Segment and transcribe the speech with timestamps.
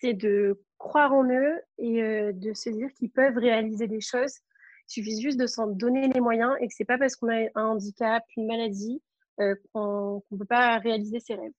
[0.00, 4.32] c'est de croire en eux et de se dire qu'ils peuvent réaliser des choses.
[4.88, 7.48] Il suffit juste de s'en donner les moyens et que c'est pas parce qu'on a
[7.54, 9.02] un handicap, une maladie,
[9.72, 11.52] qu'on ne peut pas réaliser ses rêves.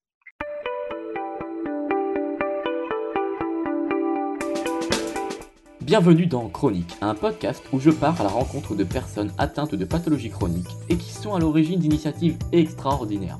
[5.81, 9.85] Bienvenue dans Chronique, un podcast où je pars à la rencontre de personnes atteintes de
[9.85, 13.37] pathologies chroniques et qui sont à l'origine d'initiatives extraordinaires.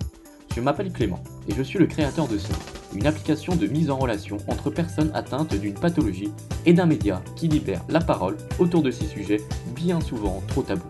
[0.54, 2.54] Je m'appelle Clément et je suis le créateur de ça,
[2.96, 6.32] une application de mise en relation entre personnes atteintes d'une pathologie
[6.66, 9.42] et d'un média qui libère la parole autour de ces sujets
[9.76, 10.84] bien souvent trop tabous.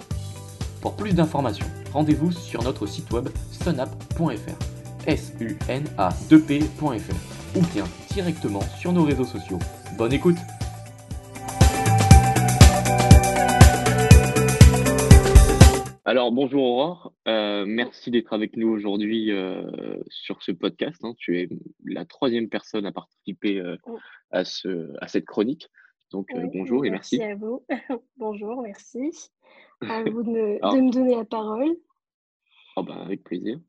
[0.82, 7.55] Pour plus d'informations, rendez-vous sur notre site web sunap.fr, s u n a 2 p.fr
[7.55, 9.60] ou bien directement sur nos réseaux sociaux.
[9.98, 10.38] Bonne écoute
[16.04, 21.05] Alors, bonjour Aurore, euh, merci d'être avec nous aujourd'hui euh, sur ce podcast.
[21.05, 21.14] Hein.
[21.16, 21.50] Tu es
[21.86, 24.00] la troisième personne à participer euh, oh.
[24.32, 25.70] à, ce, à cette chronique.
[26.12, 27.20] Donc, bonjour et merci.
[27.20, 27.63] Merci à vous.
[28.18, 29.12] bonjour, merci.
[29.82, 31.70] À vous de me, donner la parole.
[32.77, 33.60] Oh ben, avec plaisir.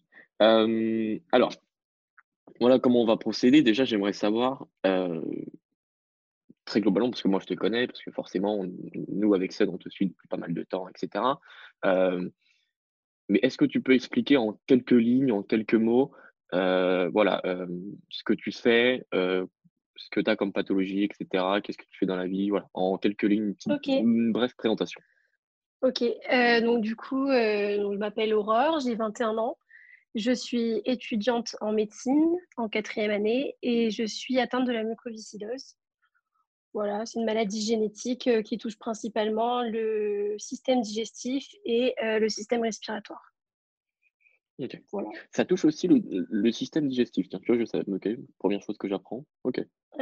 [0.41, 1.53] alors,
[2.61, 3.61] voilà comment on va procéder.
[3.61, 4.67] Déjà, j'aimerais savoir
[6.65, 8.65] très globalement, parce que moi je te connais, parce que forcément,
[9.09, 11.25] nous avec ça, on te suit depuis pas mal de temps, etc.
[11.85, 12.29] Euh,
[13.29, 16.13] mais est-ce que tu peux expliquer en quelques lignes, en quelques mots,
[16.55, 17.67] euh, voilà, euh,
[18.11, 21.61] ce que tu fais, ce que tu as comme pathologie, etc.
[21.63, 23.55] Qu'est-ce que tu fais dans la vie, voilà, en quelques lignes,
[23.87, 25.01] une, brève présentation.
[25.83, 26.05] Ok,
[26.63, 29.57] donc du coup, je m'appelle Aurore, j'ai 21 ans.
[30.15, 35.77] Je suis étudiante en médecine en quatrième année et je suis atteinte de la mucoviscidose.
[36.75, 42.29] Voilà, c'est une maladie génétique euh, qui touche principalement le système digestif et euh, le
[42.31, 43.35] système respiratoire.
[45.33, 47.29] Ça touche aussi le, système digestif.
[47.29, 49.25] Tiens, tu vois, je sais, ok, première chose que j'apprends.
[49.45, 49.61] Ok.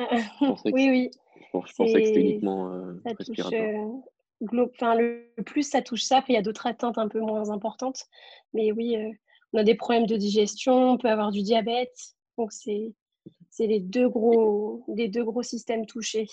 [0.66, 1.10] oui, oui.
[1.36, 4.02] Je, pensais que c'était uniquement euh, respiratoire.
[4.52, 7.50] enfin, le, plus ça touche ça, après il y a d'autres atteintes un peu moins
[7.50, 8.04] importantes.
[8.52, 8.96] Mais oui,
[9.52, 11.96] on a des problèmes de digestion, on peut avoir du diabète.
[12.36, 12.92] Donc c'est
[13.58, 16.28] les deux gros, les deux gros systèmes touchés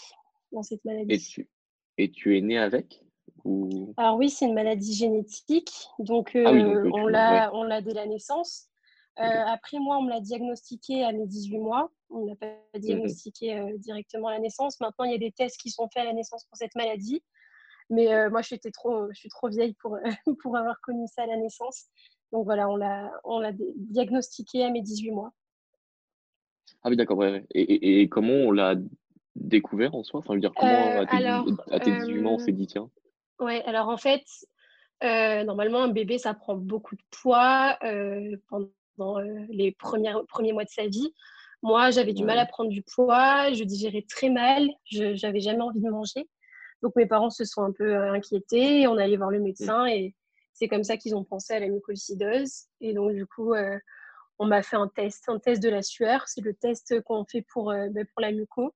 [0.52, 1.14] dans cette maladie.
[1.14, 1.50] Et tu,
[1.98, 3.04] et tu es né avec
[3.44, 3.94] ou...
[3.98, 8.06] Alors oui, c'est une maladie génétique, donc, ah euh, on l'a on l'a dès la
[8.06, 8.68] naissance.
[9.20, 11.92] Euh, après moi, on me l'a diagnostiqué à mes 18 mois.
[12.10, 14.80] On ne l'a pas mmh diagnostiqué euh, directement à la naissance.
[14.80, 17.24] Maintenant, il y a des tests qui sont faits à la naissance pour cette maladie.
[17.90, 19.98] Mais moi, j'étais trop, je suis trop vieille pour,
[20.44, 21.86] pour avoir connu ça à la naissance.
[22.32, 25.32] Donc voilà, on l'a, diagnostiqué à mes 18 mois.
[26.84, 27.24] Ah oui, d'accord.
[27.26, 28.76] Et, et, et, comment on l'a
[29.40, 30.20] découvert en soi?
[30.20, 31.06] Enfin, je veux dire, comment euh,
[31.72, 32.90] à tes, 18 mois on s'est dit tiens
[33.40, 34.24] Ouais, alors en fait,
[35.04, 40.64] euh, normalement, un bébé, ça prend beaucoup de poids euh, pendant les premières, premiers mois
[40.64, 41.14] de sa vie.
[41.62, 45.62] Moi, j'avais du mal à prendre du poids, je digérais très mal, je n'avais jamais
[45.62, 46.28] envie de manger.
[46.84, 49.44] Donc mes parents se sont un peu inquiétés, on allait voir le mmh.
[49.44, 50.14] médecin et
[50.54, 52.66] c'est comme ça qu'ils ont pensé à la mucoviscidose.
[52.82, 53.54] Et donc du coup,
[54.40, 56.28] on m'a fait un test, un test de la sueur.
[56.28, 58.74] C'est le test qu'on fait pour, ben, pour la muco.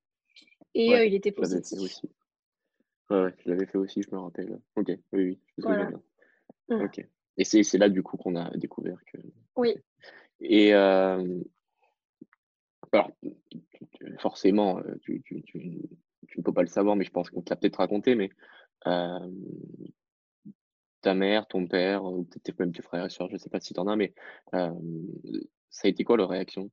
[0.74, 1.80] Et euh, il était positif.
[1.80, 2.09] Aussi.
[3.09, 4.59] Ouais, je l'avais fait aussi, je me rappelle.
[4.76, 6.74] Ok, oui, oui, je.
[6.74, 6.82] Mmh.
[6.82, 7.06] Ok.
[7.38, 9.18] Et c'est là, du coup, qu'on a découvert que.
[9.56, 9.76] Oui.
[10.40, 10.74] Et.
[10.74, 11.42] Euh,
[12.94, 13.12] alors,
[14.20, 15.80] forcément, euh, tu, tu, tu,
[16.28, 18.30] tu, ne peux pas le savoir, mais je pense qu'on te l'a peut-être raconté, mais
[21.02, 23.59] ta mère, ton père, ou peut-être même tes frères et soeurs, je ne sais pas
[23.59, 24.14] si tu en as, mais
[24.52, 26.70] ça a été quoi leur réaction?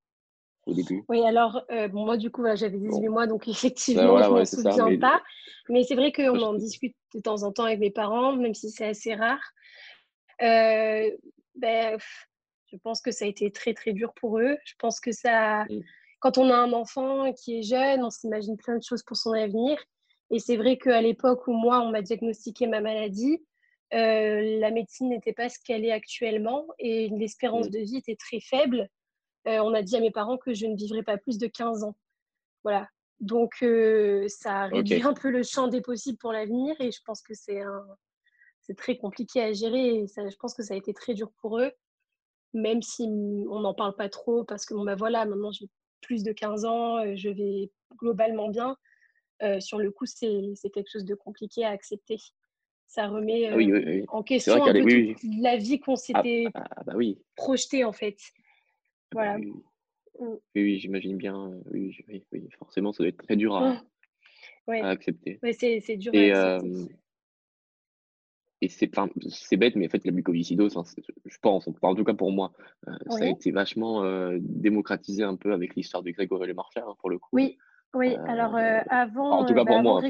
[0.74, 4.38] Début Oui, alors, euh, bon, moi, du coup, j'avais 18 mois, donc effectivement, je ne
[4.38, 5.22] me souviens pas.
[5.68, 8.70] Mais c'est vrai qu'on en discute de temps en temps avec mes parents, même si
[8.70, 9.40] c'est assez rare.
[10.42, 11.10] Euh,
[11.56, 11.98] ben,
[12.72, 14.56] je pense que ça a été très, très dur pour eux.
[14.64, 15.80] Je pense que ça, mmh.
[16.20, 19.32] quand on a un enfant qui est jeune, on s'imagine plein de choses pour son
[19.32, 19.78] avenir.
[20.30, 23.42] Et c'est vrai qu'à l'époque où moi, on m'a diagnostiqué ma maladie,
[23.94, 27.70] euh, la médecine n'était pas ce qu'elle est actuellement et l'espérance mmh.
[27.70, 28.88] de vie était très faible.
[29.48, 31.82] Euh, on a dit à mes parents que je ne vivrais pas plus de 15
[31.82, 31.97] ans.
[32.64, 32.88] Voilà.
[33.20, 37.22] Donc, euh, ça réduit un peu le champ des possibles pour l'avenir et je pense
[37.22, 37.62] que c'est
[38.60, 41.33] c'est très compliqué à gérer et ça, je pense que ça a été très dur
[41.41, 41.72] pour eux,
[42.53, 43.04] même si
[43.50, 45.68] on n'en parle pas trop parce que bon, bah voilà, maintenant j'ai
[46.03, 48.77] plus de 15 ans, euh, je vais globalement bien.
[49.60, 50.30] sur le coup, c'est
[50.74, 52.18] quelque chose de compliqué à accepter.
[52.86, 56.95] Ça remet ah en question un peu la vie qu'on ah, s'était ah, bah
[57.36, 58.18] projetée en fait.
[59.13, 59.39] Voilà.
[59.39, 60.37] Mmh.
[60.57, 61.53] Oui, j'imagine bien.
[61.71, 63.83] Oui, oui, forcément, ça doit être très dur à,
[64.66, 64.72] mmh.
[64.83, 65.39] accepter.
[65.43, 66.95] Oui, c'est dur et, à accepter.
[68.60, 70.83] et c'est, bête, mais en fait, la mucoviscidose, hein,
[71.25, 72.53] je pense, en tout cas pour moi,
[73.09, 74.03] ça a été vachement
[74.41, 77.31] démocratisé un peu avec l'histoire de Grégory Le Marchand, hein, pour le coup.
[77.33, 77.57] Oui.
[77.95, 78.55] Oui, alors
[78.91, 79.31] avant.
[79.31, 80.03] En tout cas pour moi.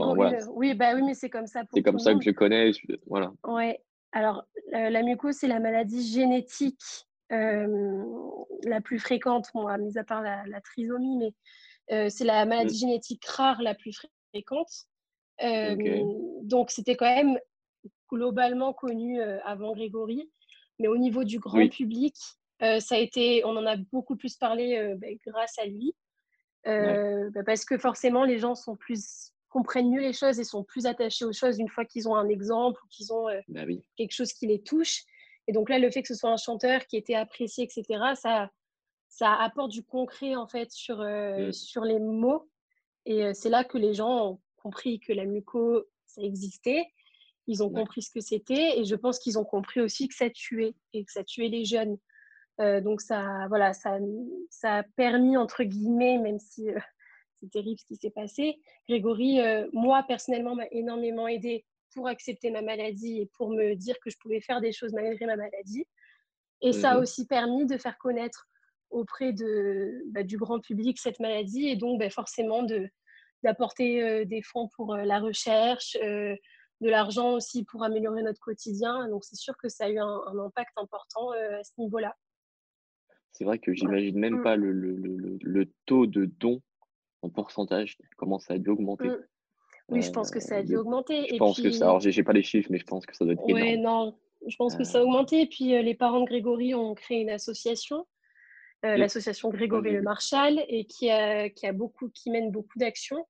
[0.54, 1.62] oui, bah oui, mais c'est comme ça.
[1.72, 2.72] C'est comme ça que je connais.
[3.06, 3.32] Voilà.
[3.46, 3.80] Ouais.
[4.10, 10.60] Alors la mucose, c'est la maladie génétique la plus fréquente, bon, mis à part la,
[10.62, 12.88] trisomie, mais c'est la maladie mmh.
[12.88, 13.98] génétique rare la plus
[14.30, 14.86] fréquente.
[16.42, 17.38] Donc c'était quand même
[18.10, 20.30] globalement connu avant Grégory,
[20.78, 22.16] mais au niveau du grand public,
[22.60, 25.94] ça a été, on en a beaucoup plus parlé bah, grâce à lui,
[26.64, 30.86] bah, parce que forcément les gens sont plus comprennent mieux les choses et sont plus
[30.86, 33.62] attachés aux choses une fois qu'ils ont un exemple ou qu'ils ont bah
[33.96, 35.04] quelque chose qui les touche.
[35.48, 37.84] Et donc là, le fait que ce soit un chanteur qui était apprécié, etc.,
[38.14, 38.50] ça,
[39.08, 41.52] ça apporte du concret en fait sur, mmh.
[41.52, 42.48] sur les mots.
[43.06, 46.86] Et c'est là que les gens ont compris que la muco, ça existait.
[47.46, 48.78] Ils ont compris ce que c'était.
[48.78, 51.64] Et je pense qu'ils ont compris aussi que ça tuait et que ça tuait les
[51.64, 51.96] jeunes.
[52.58, 53.98] donc ça, voilà, ça,
[54.50, 56.68] ça a permis, entre guillemets, même si
[57.40, 59.38] c'est terrible ce qui s'est passé, Grégory,
[59.72, 64.16] moi personnellement, m'a énormément aidé pour accepter ma maladie et pour me dire que je
[64.20, 65.84] pouvais faire des choses malgré ma maladie.
[66.60, 68.48] Et ça a mmh aussi permis de faire connaître
[68.90, 72.66] auprès de, bah, du grand public cette maladie et donc bah, forcément
[73.44, 75.96] d'apporter des fonds pour la recherche,
[76.80, 79.08] de l'argent aussi pour améliorer notre quotidien.
[79.08, 82.14] Donc c'est sûr que ça a eu un, impact important à ce niveau-là.
[83.32, 84.42] C'est vrai que j'imagine même mmh.
[84.42, 86.60] pas le, le, le, le, taux de dons
[87.22, 89.08] en pourcentage, comment ça a dû augmenter.
[89.08, 89.26] Mmh.
[89.88, 91.26] Oui, je pense que ça a dû augmenter.
[91.30, 93.34] Je pense que ça, alors j'ai pas les chiffres, mais je pense que ça doit
[93.34, 93.62] être énorme.
[93.62, 95.42] Oui, non, je pense que ça a augmenté.
[95.42, 98.06] Et puis les parents de Grégory ont créé une association,
[98.82, 103.26] l'association Grégory Le Marchal, et qui, a, qui, a beaucoup, qui mène beaucoup d'actions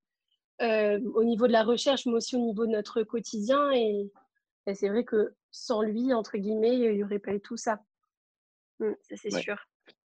[0.61, 3.71] au niveau de la recherche, mais aussi au niveau de notre quotidien.
[3.73, 4.11] Et,
[4.75, 7.81] c'est vrai que sans lui, entre guillemets, il n'y aurait pas eu tout ça.
[8.81, 9.57] Mmh, ça, c'est sûr.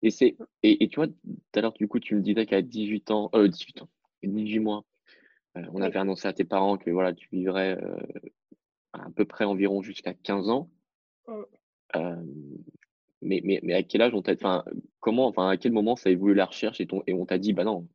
[0.01, 0.45] Et, mmh.
[0.63, 1.15] et, et, tu vois, tout
[1.55, 3.89] à l'heure, du coup, tu me disais qu'à 18 ans, euh, 18 ans,
[4.23, 4.85] 18 mois,
[5.55, 7.77] on avait annoncé à tes parents que voilà, tu vivrais
[8.93, 10.69] à peu près environ jusqu'à 15 ans.
[11.27, 11.43] Mmh.
[13.21, 14.65] mais, mais, mais, à quel âge on t'a, enfin,
[14.99, 17.37] comment, enfin, à quel moment ça a évolué la recherche et, ton, et on t'a
[17.37, 17.87] dit, bah non,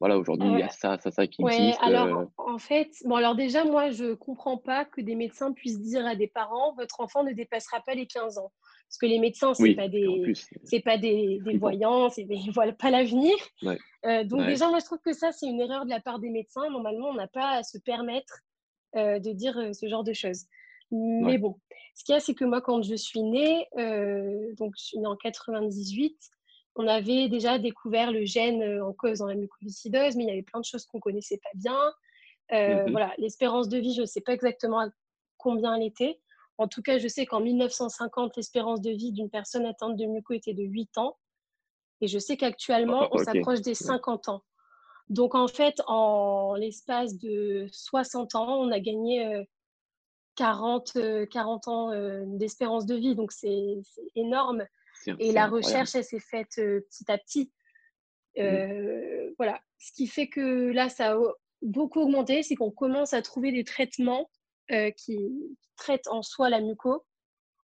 [0.00, 3.34] voilà, aujourd'hui, il y a ça, ça, ça qui ouais, Alors, en fait, bon, alors
[3.34, 7.24] déjà, moi, je comprends pas que des médecins puissent dire à des parents, votre enfant
[7.24, 8.52] ne dépassera pas les 15 ans.
[8.88, 10.32] Parce que les médecins, ce n'est pas des,
[10.64, 13.34] c'est pas des, des voyants, ils ne voient pas l'avenir.
[14.06, 16.30] Euh, donc déjà, moi, je trouve que ça, c'est une erreur de la part des
[16.30, 16.70] médecins.
[16.70, 18.40] Normalement, on n'a pas à se permettre
[18.96, 20.44] euh, de dire euh, ce genre de choses.
[20.90, 21.60] Mais bon,
[21.94, 23.66] ce qu'il y a, c'est que moi, quand je suis née,
[24.56, 26.16] donc je suis née en 98,
[26.76, 30.42] on avait déjà découvert le gène en cause dans la mucoviscidose, mais il y avait
[30.42, 31.78] plein de choses qu'on ne connaissait pas bien.
[32.50, 34.88] Mmh voilà, l'espérance de vie, je ne sais pas exactement
[35.36, 36.18] combien elle était.
[36.58, 40.34] En tout cas, je sais qu'en 1950, l'espérance de vie d'une personne atteinte de muco
[40.34, 41.16] était de 8 ans.
[42.00, 44.42] Et je sais qu'actuellement, on s'approche des 50 ans.
[45.08, 49.46] Donc, en fait, en l'espace de 60 ans, on a gagné
[50.34, 53.14] 40, euh, 40 euh, ans euh, d'espérance de vie.
[53.14, 53.80] Donc, c'est
[54.16, 54.64] énorme.
[55.20, 57.52] Et la recherche, elle s'est faite petit à petit.
[58.36, 59.34] Mmh.
[59.36, 59.60] Voilà.
[59.78, 61.18] Ce qui fait que là, ça a
[61.62, 64.28] beaucoup augmenté, c'est qu'on commence à trouver des traitements
[64.70, 65.18] euh, qui
[65.76, 67.04] traite en soi la muco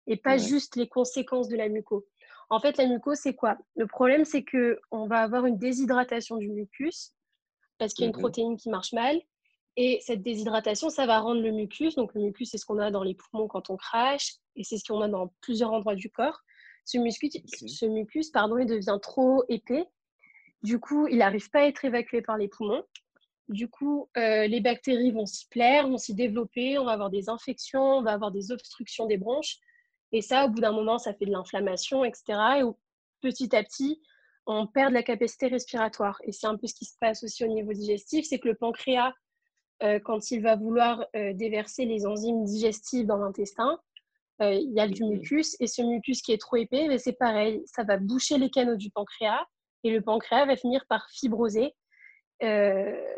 [0.07, 2.07] et pas juste les conséquences de la muco.
[2.51, 3.57] En fait, la muco, c'est quoi?
[3.77, 7.13] Le problème, c'est que on va avoir une déshydratation du mucus
[7.79, 9.21] parce qu'il y a une mmh protéine qui marche mal.
[9.77, 11.97] Et cette déshydratation, ça va rendre le mucus.
[11.97, 14.79] Donc, le mucus, c'est ce qu'on a dans les poumons quand on crache et c'est
[14.79, 16.41] ce qu'on a dans plusieurs endroits du corps.
[16.85, 19.87] Ce mucus, ce mucus pardon, il devient trop épais.
[20.63, 22.85] Du coup, il n'arrive pas à être évacué par les poumons.
[23.49, 27.29] Du coup, euh, les bactéries vont s'y plaire, vont s'y développer, on va avoir des
[27.29, 29.59] infections, on va avoir des obstructions des bronches.
[30.13, 32.23] Et ça, au bout d'un moment, ça fait de l'inflammation, etc.
[32.61, 32.63] Et
[33.21, 34.01] petit à petit,
[34.47, 36.19] on perd la capacité respiratoire.
[36.25, 38.55] Et c'est un peu ce qui se passe aussi au niveau digestif, c'est que le
[38.55, 39.13] pancréas,
[39.83, 43.79] euh, quand il va vouloir euh, déverser les enzymes digestives dans l'intestin,
[44.41, 45.57] il y a du mucus.
[45.61, 48.75] Et ce mucus qui est trop épais, ben, c'est pareil, ça va boucher les canaux
[48.75, 49.47] du pancréas.
[49.85, 51.73] Et le pancréas va finir par fibroser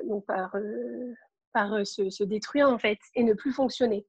[0.04, 1.14] donc par, euh,
[1.52, 4.06] par euh, se, détruire en fait et ne plus fonctionner.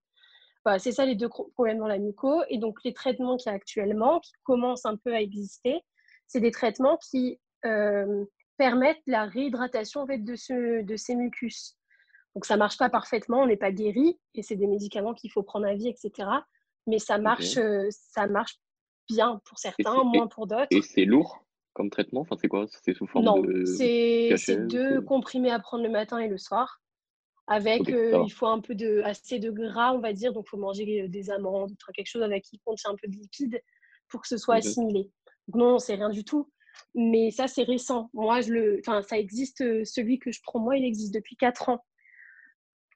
[0.63, 2.43] Voilà, c'est ça les deux problèmes dans la muco.
[2.50, 5.81] Et donc les traitements qui actuellement, qui commencent un peu à exister,
[6.27, 7.39] c'est des traitements qui
[8.57, 11.77] permettent la réhydratation en fait, de, ce, de ces mucus.
[12.36, 15.43] Donc ça marche pas parfaitement, on n'est pas guéri, et c'est des médicaments qu'il faut
[15.43, 16.29] prendre à vie, etc.
[16.86, 17.57] Mais ça marche,
[17.89, 18.59] ça marche
[19.09, 20.67] bien pour certains, moins pour d'autres.
[20.71, 21.46] Et c'est lourd?
[21.77, 22.22] Comme traitement?
[22.22, 22.65] Enfin, c'est quoi?
[22.84, 23.63] C'est sous forme non, de.
[23.65, 26.81] c'est deux comprimés à prendre le matin et le soir.
[27.46, 30.34] Avec, euh, il faut un peu de, assez de gras, on va dire.
[30.34, 33.13] Donc, il faut manger euh, des amandes, quelque chose avec qui contient un peu de
[33.13, 33.62] lipides
[34.10, 35.12] pour que ce soit assimilé.
[35.48, 36.51] Donc, non, c'est rien du tout.
[36.93, 38.10] Mais ça, c'est récent.
[38.13, 41.69] Moi, je le, enfin, ça existe, celui que je prends moi, il existe depuis 4
[41.69, 41.86] ans.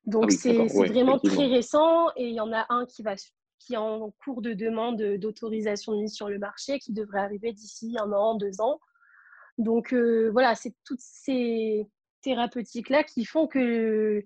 [0.05, 2.09] Donc, ah c'est vraiment très récent.
[2.17, 3.15] Et il y en a un qui, va,
[3.65, 7.53] qui est en cours de demande d'autorisation de mise sur le marché, qui devrait arriver
[7.53, 8.79] d'ici un an, deux ans.
[9.57, 11.87] Donc, voilà, c'est toutes ces
[12.21, 14.23] thérapeutiques-là qui font que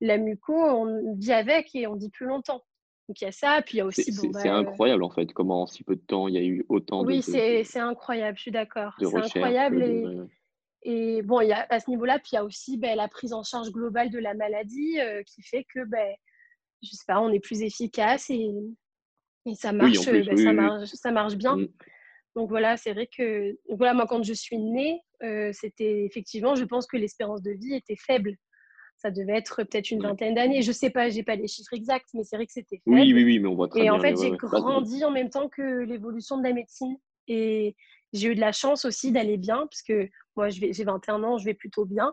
[0.00, 2.62] la muco, on vit avec et on dit plus longtemps.
[3.08, 4.12] Donc il y a ça, puis il y a aussi.
[4.12, 6.64] C'est bah, incroyable en fait, comment en si peu de temps il y a eu
[6.68, 7.32] autant oui, de.
[7.32, 8.94] Oui, c'est incroyable, je suis d'accord.
[8.98, 10.28] C'est incroyable.
[10.82, 13.08] Et, bon, il y a, à ce niveau-là, puis il y a aussi ben, la
[13.08, 16.14] prise en charge globale de la maladie euh, qui fait que, ben,
[16.82, 18.50] je sais pas, on est plus efficace et,
[19.46, 21.56] et ça, marche, ben, ça, marche, ça marche bien.
[21.56, 21.68] Mm.
[22.36, 26.64] Donc voilà, c'est vrai que voilà, moi quand je suis née, euh, c'était effectivement, je
[26.64, 28.36] pense que l'espérance de vie était faible
[28.98, 30.60] ça devait être peut-être une vingtaine d'années.
[30.62, 32.96] Je sais pas, j'ai pas les chiffres exacts, mais c'est vrai que c'était faible.
[32.96, 33.94] Oui, oui, oui, mais on voit très et bien.
[33.94, 36.96] Et en fait, j'ai grandi en même temps que l'évolution de la médecine.
[37.28, 37.76] Et
[38.12, 41.44] j'ai eu de la chance aussi d'aller bien, parce que moi, j'ai 21 ans, je
[41.44, 42.12] vais plutôt bien.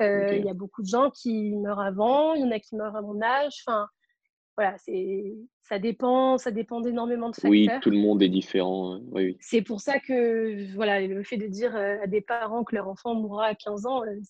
[0.00, 2.96] Il y a beaucoup de gens qui meurent avant, il y en a qui meurent
[2.96, 3.54] à mon âge.
[3.66, 3.86] Enfin,
[4.56, 7.50] voilà, c'est ça dépend, ça dépend d'énormément de facteurs.
[7.50, 8.94] Oui, tout le monde est différent.
[8.94, 9.02] Hein.
[9.12, 12.74] Oui, C'est pour ça que voilà, le fait de dire euh, à des parents que
[12.74, 14.20] leur enfant mourra à 15 ans, euh,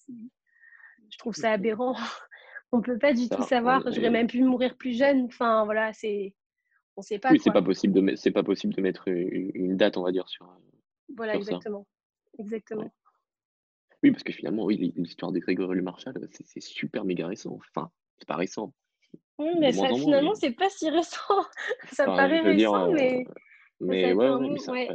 [1.11, 1.95] je trouve ça aberrant.
[2.73, 3.83] On ne peut pas du tout savoir.
[3.91, 5.25] J'aurais même pu mourir plus jeune.
[5.25, 6.35] Enfin, voilà, c'est.
[6.97, 7.31] On sait pas.
[7.33, 10.29] Oui, c'est pas possible de c'est pas possible de mettre une, date, on va dire,
[10.29, 10.47] sur.
[11.17, 11.87] Voilà, exactement.
[12.39, 12.93] Exactement.
[14.03, 17.59] Oui, parce que finalement, oui, l'histoire de Grégory Le Marchal, c'est super méga récent.
[17.75, 18.73] Enfin, c'est pas récent.
[19.39, 21.19] Oui, mais ça, finalement, c'est pas si récent.
[21.93, 23.25] ça paraît récent, mais.
[23.27, 23.33] Euh,
[23.81, 24.89] mais, ouais, ouais,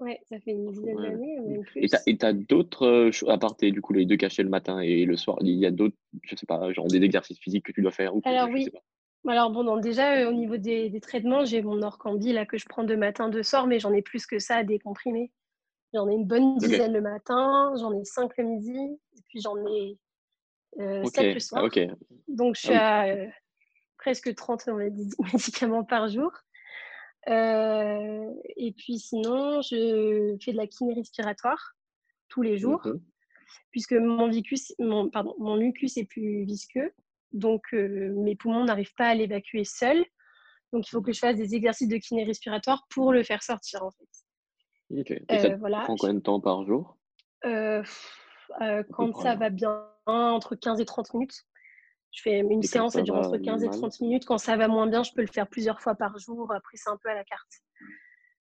[0.00, 1.82] Ouais, ça fait une dizaine d'années, même plus.
[2.06, 5.04] Et tu as, d'autres, euh, à part du coup, les deux cachets le matin et
[5.04, 7.82] le soir, il y a d'autres, je sais pas, genre des exercices physiques que tu
[7.82, 8.66] dois faire ou Alors oui.
[9.28, 12.84] Alors bon, déjà, euh, au niveau des, traitements, j'ai mon Orcambi là que je prends
[12.84, 15.30] de matin, de soir, mais j'en ai plus que ça à décomprimer.
[15.92, 19.56] J'en ai une bonne dizaine le matin, j'en ai cinq le midi, et puis j'en
[19.66, 19.98] ai
[20.78, 21.64] euh, sept le soir.
[22.28, 23.26] Donc je ah suis à
[23.98, 24.66] presque 30
[25.32, 26.32] médicaments par jour.
[27.28, 31.74] Euh, et puis sinon, je fais de la kiné respiratoire
[32.28, 32.86] tous les jours,
[33.72, 36.92] puisque mon, vicus, mon, pardon, mon mucus est plus visqueux,
[37.32, 40.04] donc euh, mes poumons n'arrivent pas à l'évacuer seuls.
[40.72, 43.82] Donc il faut que je fasse des exercices de kiné respiratoire pour le faire sortir
[43.82, 44.08] en fait.
[44.90, 45.10] Ok.
[45.10, 46.96] Et ça euh, prend combien de temps par jour?
[47.42, 51.44] Quand ça va bien, entre 15 et 30 minutes.
[52.12, 54.24] Je fais une séance, ça dure entre 15 et 30 minutes.
[54.26, 56.52] Quand ça va moins bien, je peux le faire plusieurs fois par jour.
[56.52, 57.48] Après, c'est un peu à la carte.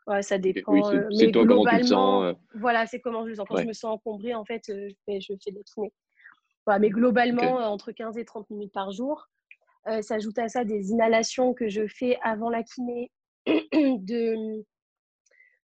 [0.07, 0.91] Ouais, ça dépend.
[0.91, 2.33] Euh, mais globalement, euh.
[2.55, 3.45] voilà, c'est comment je le sens.
[3.47, 5.93] Quand je me sens encombrée, en fait, euh, je, fais, des kinés.
[6.65, 9.27] Voilà, mais globalement, entre 15 et 30 minutes par jour.
[10.01, 13.11] S'ajoute à ça des inhalations que je fais avant la kiné,
[13.47, 14.63] de,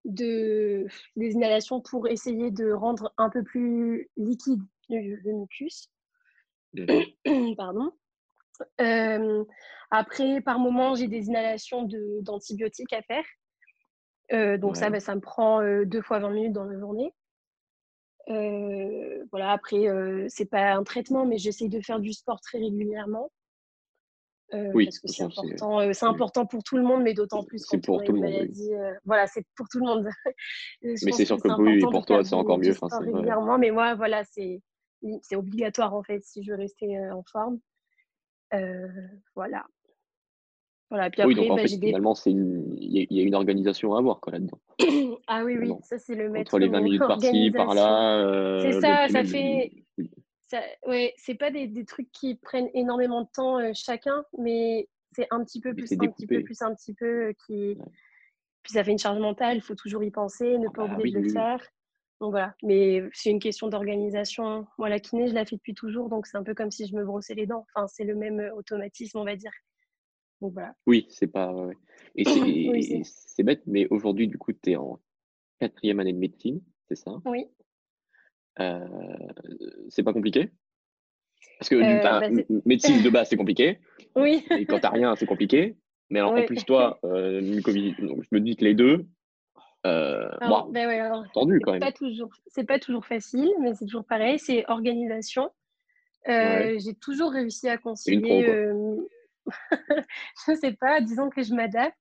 [0.06, 5.90] de, des inhalations pour essayer de rendre un peu plus liquide le mucus.
[7.58, 7.92] Pardon.
[8.80, 9.44] Euh,
[9.90, 11.88] après, par moment, j'ai des inhalations
[12.22, 13.26] d'antibiotiques à faire.
[14.32, 17.14] Euh, donc ça, bah, ça me prend euh, deux fois 20 minutes dans la journée.
[18.28, 19.88] voilà, après,
[20.30, 23.32] c'est pas un traitement, mais j'essaye de faire du sport très régulièrement.
[24.74, 27.84] Oui, parce que c'est important, c'est important pour tout le monde, mais d'autant plus quand
[27.84, 28.72] pour on a une maladie.
[29.06, 30.10] voilà, c'est pour tout le monde.
[30.82, 32.74] mais c'est sûr que, que pour toi, c'est encore mieux.
[32.82, 34.62] régulièrement, mais moi, voilà, c'est
[35.36, 37.60] obligatoire en fait si je veux rester euh, en forme.
[38.54, 38.88] Euh,
[39.36, 39.66] voilà.
[40.90, 44.00] Voilà, puis après, oui, donc en bah, fait, finalement, il y, a une organisation à
[44.00, 44.60] avoir là-dedans.
[45.28, 46.54] ah oui, oui, ça c'est le maître.
[46.54, 48.20] Entre les 20 minutes par-ci, par-là.
[48.26, 49.72] Euh, c'est ça, ça fait.
[50.86, 55.44] Ouais, c'est pas des, des, trucs qui prennent énormément de temps chacun, mais c'est un
[55.44, 57.78] petit peu plus, un petit peu plus, un petit peu qui.
[58.64, 60.96] Puis ça fait une charge mentale, il faut toujours y penser, ne ah pas bah
[60.96, 61.60] oublier de le faire.
[62.20, 64.68] Donc voilà, mais c'est une question d'organisation.
[64.78, 66.96] Moi, la kiné, je la fais depuis toujours, donc c'est un peu comme si je
[66.96, 67.66] me brossais les dents.
[67.74, 69.52] Enfin, c'est le même euh, automatisme, on va dire.
[70.40, 70.76] Donc voilà.
[70.86, 71.52] Oui, c'est pas.
[72.16, 75.00] Et c'est bête, mais aujourd'hui, du coup, tu es en
[75.60, 77.12] quatrième année de médecine, c'est ça?
[77.26, 77.48] Oui.
[78.62, 78.88] Euh,
[79.90, 80.52] c'est pas compliqué?
[81.60, 82.22] Parce que euh, bah,
[82.66, 83.80] médecine de base, c'est compliqué.
[84.14, 84.46] Oui.
[84.50, 85.78] Et quand t'as rien, c'est compliqué.
[86.10, 89.06] Mais alors, en plus, toi, euh, je me dis que les deux,
[89.88, 91.82] euh, ben tendu quand même.
[92.48, 94.38] C'est pas toujours facile, mais c'est toujours pareil.
[94.38, 95.50] C'est organisation.
[96.28, 98.68] Euh, j'ai toujours réussi à concilier.
[100.46, 101.96] Je sais pas, disons que je m'adapte.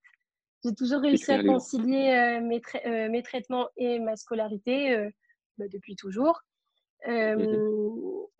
[0.64, 5.08] J'ai toujours réussi à concilier mes, mes, traitements et ma scolarité
[5.56, 6.42] bah, depuis toujours.
[7.06, 7.80] Mmh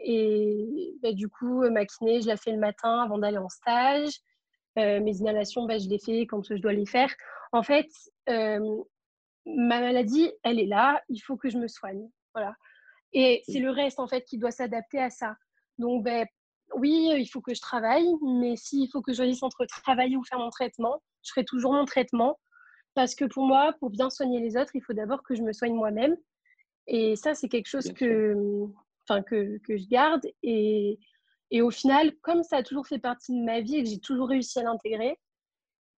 [0.03, 4.13] et bah, du coup, ma kiné, je la fais le matin avant d'aller en stage.
[4.77, 7.15] mes inhalations, bah, je les fais quand je dois les faire.
[7.53, 7.87] En fait,
[8.27, 12.09] ma maladie, elle est là, il faut que je me soigne.
[12.35, 12.55] Voilà.
[13.13, 15.37] Et c'est le reste, en fait, qui doit s'adapter à ça.
[15.79, 16.27] Donc, ben,
[16.75, 20.25] oui, il faut que je travaille, mais s'il faut que je choisisse entre travailler ou
[20.25, 22.39] faire mon traitement, je ferai toujours mon traitement.
[22.95, 25.53] Parce que pour moi, pour bien soigner les autres, il faut d'abord que je me
[25.53, 26.17] soigne moi-même.
[26.87, 28.35] Et ça, c'est quelque chose que,
[29.09, 30.27] enfin, que, que, je garde.
[30.43, 30.99] Et,
[31.51, 34.01] et, au final, comme ça a toujours fait partie de ma vie et que j'ai
[34.01, 35.19] toujours réussi à l'intégrer,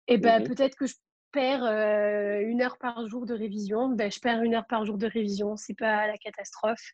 [0.09, 0.95] et eh ben, mmh peut-être que je
[1.31, 3.89] perds euh, une heure par jour de révision.
[3.89, 5.57] Ben, je perds une heure par jour de révision.
[5.57, 6.93] C'est pas la catastrophe.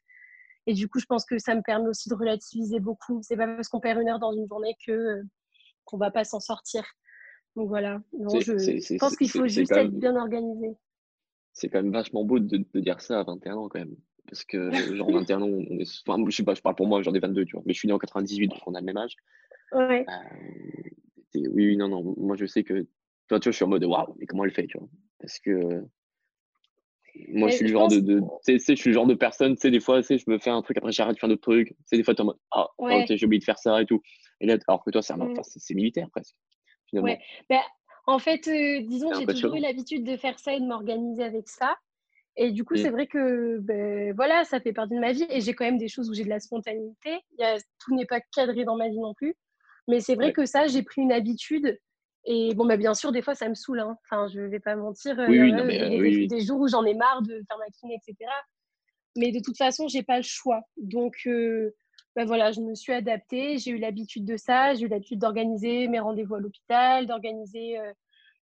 [0.66, 3.20] Et du coup, je pense que ça me permet aussi de relativiser beaucoup.
[3.22, 5.22] C'est pas parce qu'on perd une heure dans une journée que euh,
[5.84, 6.84] qu'on va pas s'en sortir.
[7.56, 8.00] Donc voilà.
[8.12, 10.76] je pense qu'il faut juste être bien organisé.
[11.58, 13.96] C'est quand même vachement beau de, dire ça à 21 ans quand même.
[14.28, 17.02] Parce que, genre, 21 ans, on est, enfin, je sais pas, je parle pour moi,
[17.02, 17.62] j'en ai 22, tu vois.
[17.66, 19.16] Mais je suis né en 98, donc on a le même âge.
[19.72, 20.06] Ouais.
[20.08, 22.14] Euh, oui, non, non.
[22.16, 22.86] Moi, je sais que,
[23.26, 24.88] toi, tu vois, je suis en mode waouh, mais comment elle fait, tu vois?
[25.18, 25.84] Parce que
[27.28, 29.70] moi, je suis, le genre de, de je suis le genre de personne, tu sais,
[29.72, 31.68] des fois, tu je me fais un truc, après j'arrête de faire d'autres trucs.
[31.68, 32.68] Tu sais, des fois, tu es en mode, ah,
[33.08, 34.00] j'ai oublié de faire ça et tout.
[34.40, 35.74] Et là, alors que toi, c'est mmh.
[35.74, 36.36] militaire presque.
[36.86, 37.10] Finalement.
[37.10, 37.20] Ouais.
[37.50, 37.62] Bah,
[38.08, 41.46] en fait, euh, disons, j'ai toujours eu l'habitude de faire ça et de m'organiser avec
[41.46, 41.76] ça.
[42.36, 42.78] Et du coup, mmh.
[42.78, 45.26] c'est vrai que ben, voilà, ça fait partie de ma vie.
[45.28, 47.20] Et j'ai quand même des choses où j'ai de la spontanéité.
[47.36, 49.34] Il y a, tout n'est pas cadré dans ma vie non plus.
[49.88, 51.78] Mais c'est vrai que ça, j'ai pris une habitude
[52.24, 53.80] et bon, bah, bien sûr, des fois, ça me saoule.
[53.80, 53.96] Hein.
[54.04, 55.18] Enfin, je vais pas mentir.
[55.18, 57.96] Euh, il y a euh, des, jours où j'en ai marre de faire ma kiné,
[57.96, 58.30] etc.
[59.16, 60.62] Mais de toute façon, j'ai pas le choix.
[60.78, 61.28] Donc,
[62.16, 63.58] euh, bah, voilà, je me suis adaptée.
[63.58, 64.74] J'ai eu l'habitude de ça.
[64.74, 67.78] J'ai eu l'habitude d'organiser mes rendez-vous à l'hôpital, d'organiser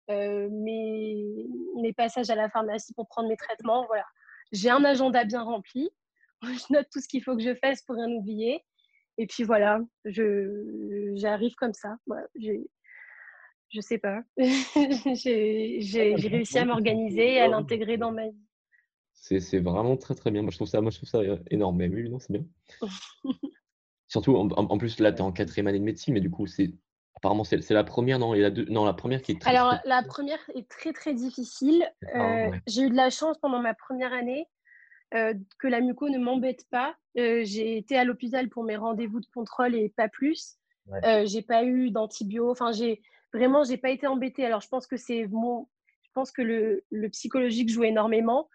[0.08, 1.46] mes,
[1.80, 3.86] mes passages à la pharmacie pour prendre mes traitements.
[3.86, 4.04] Voilà.
[4.52, 5.90] J'ai un agenda bien rempli.
[6.42, 8.62] Je note tout ce qu'il faut que je fasse pour rien oublier.
[9.18, 11.96] Et puis voilà, j'arrive comme ça.
[12.06, 14.20] Voilà, je sais pas.
[14.36, 15.80] j'ai
[16.28, 18.45] réussi à m'organiser, à l'intégrer dans ma vie.
[19.40, 20.42] C'est vraiment très très bien.
[20.42, 21.76] Moi je trouve ça, moi, je trouve ça euh, énorme.
[21.76, 22.44] Mais oui, non, c'est bien.
[24.08, 26.72] Surtout, en, plus, là, tu es en quatrième année de médecine, mais du coup, c'est
[27.16, 29.50] apparemment c'est la première, non, et la deux, non, la première qui est très.
[29.50, 31.90] Alors, la première est très très difficile.
[32.14, 34.46] Euh, j'ai eu de la chance pendant ma première année
[35.14, 36.94] euh, que la muco ne m'embête pas.
[37.16, 40.56] j'ai été à l'hôpital pour mes rendez-vous de contrôle et pas plus.
[41.24, 42.48] j'ai pas eu d'antibio.
[42.48, 43.02] Enfin, j'ai
[43.34, 44.46] vraiment, j'ai pas été embêtée.
[44.46, 45.66] Alors, je pense que c'est mon,
[46.04, 48.48] je pense que le, le, psychologique joue énormément.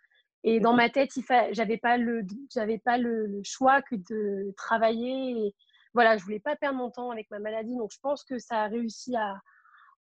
[0.43, 1.51] Et dans ma tête, il fa...
[1.53, 5.31] j'avais pas le, j'avais pas le, choix que de travailler.
[5.31, 5.55] Et
[5.93, 7.75] voilà, je voulais pas perdre mon temps avec ma maladie.
[7.75, 9.39] Donc, je pense que ça a réussi à,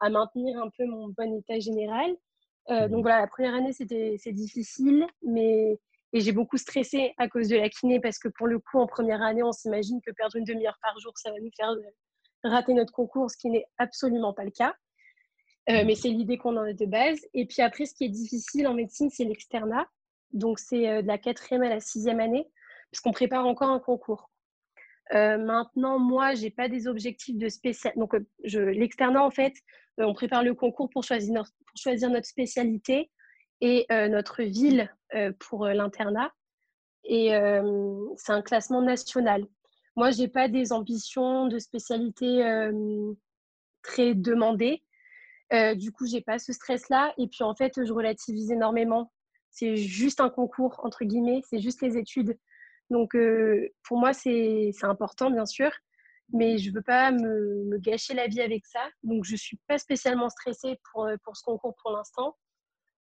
[0.00, 2.14] à maintenir un peu mon bon état général.
[2.70, 5.78] Euh, donc voilà, la première année, c'était, c'est difficile, mais
[6.12, 8.86] et j'ai beaucoup stressé à cause de la kiné parce que pour le coup, en
[8.86, 11.72] première année, on s'imagine que perdre une demi-heure par jour, ça va nous faire
[12.42, 14.74] rater notre concours, ce qui n'est absolument pas le cas.
[15.68, 17.20] Euh, mais c'est l'idée qu'on en a de base.
[17.32, 19.86] Et puis après, ce qui est difficile en médecine, c'est l'externat.
[20.32, 22.48] Donc, c'est euh, de la quatrième à la sixième année,
[22.90, 24.30] puisqu'on prépare encore un concours.
[25.12, 27.92] Euh, maintenant, moi, je n'ai pas des objectifs de spécial.
[27.96, 28.14] Donc,
[28.44, 29.54] l'externat, en fait,
[29.98, 33.10] on prépare le concours pour choisir notre, pour choisir notre spécialité
[33.60, 34.88] et notre ville
[35.40, 36.32] pour l'internat.
[37.04, 37.32] Et
[38.16, 39.44] c'est un classement national.
[39.96, 42.70] Moi, je n'ai pas des ambitions de spécialité
[43.82, 44.84] très demandées.
[45.74, 47.12] du coup, je n'ai pas ce stress-là.
[47.18, 49.10] Et puis, en fait, je relativise énormément.
[49.50, 52.38] C'est juste un concours, entre guillemets, c'est juste les études.
[52.88, 53.16] Donc,
[53.84, 55.70] pour moi, c'est important, bien sûr,
[56.32, 58.80] mais je ne veux pas me, gâcher la vie avec ça.
[59.02, 62.36] Donc, je ne suis pas spécialement stressée pour, pour ce concours pour l'instant.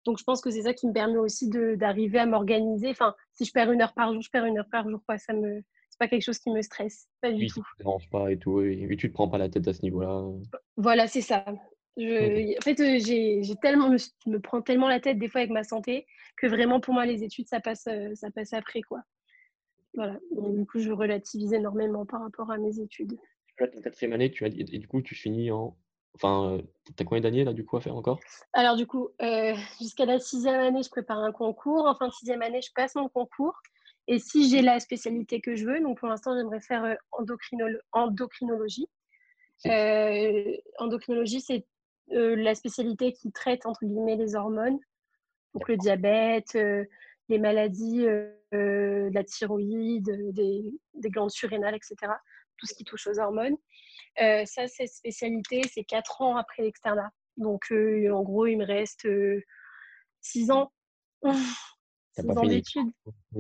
[0.06, 2.90] Donc, je pense que c'est ça qui me permet aussi d'arriver à m'organiser.
[2.90, 5.02] Enfin, si je perds une heure par jour, je perds une heure par jour.
[5.06, 5.18] Quoi.
[5.18, 5.62] Ça me,
[5.98, 7.62] pas quelque chose qui me stresse, pas du tout.
[7.62, 10.24] Ça dérange pas et tout, et, tu te prends pas la tête à ce niveau-là.
[10.76, 11.46] Voilà, c'est ça.
[11.98, 15.52] Je, En fait, euh, j'ai tellement, je me prends tellement la tête des fois avec
[15.52, 16.06] ma santé
[16.38, 19.02] que vraiment pour moi les études ça passe, euh, ça passe après quoi.
[19.96, 20.20] Voilà.
[20.32, 23.18] du coup, je relativise énormément par rapport à mes études.
[23.58, 25.76] Tu ta quatrième année, tu as et du coup, tu finis en.
[26.14, 28.20] Enfin, euh, tu as combien d'années là du coup à faire encore?
[28.54, 29.10] Alors du coup,
[29.80, 31.88] jusqu'à la sixième année, je prépare un concours.
[31.88, 33.60] En fin de sixième année, je passe mon concours.
[34.08, 36.96] Et si j'ai la spécialité que je veux, donc pour l'instant, j'aimerais faire
[37.92, 38.88] endocrinologie.
[39.66, 41.66] Euh, endocrinologie, c'est
[42.10, 44.80] la spécialité qui traite, entre guillemets, les hormones,
[45.54, 46.58] donc le diabète,
[47.30, 48.06] les maladies
[48.52, 50.64] de la thyroïde, des,
[51.10, 51.96] glandes surrénales, etc.
[52.58, 53.58] Tout ce qui touche aux hormones.
[54.18, 57.12] ça, cette spécialité, c'est 4 ans après l'externat.
[57.38, 59.08] Donc, en gros, il me reste
[60.22, 60.72] 6 ans.
[62.20, 62.92] 6 ans d'études.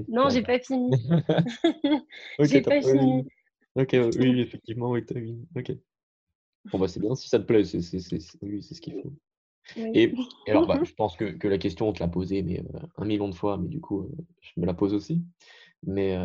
[0.07, 0.91] Non, j'ai pas fini.
[2.39, 3.27] j'ai pas, fini.
[3.75, 5.47] Ok, oui, effectivement, oui, as fini.
[5.55, 5.71] Ok.
[6.71, 7.77] Bon, bah, c'est bien si ça te plaît, c'est
[8.41, 9.13] oui, ce qu'il faut.
[9.75, 10.13] Et,
[10.47, 12.63] alors, bah, je pense que, la question, on te l'a posée mais,
[12.97, 14.09] un million de fois, mais du coup,
[14.41, 15.23] je me la pose aussi.
[15.83, 16.17] Mais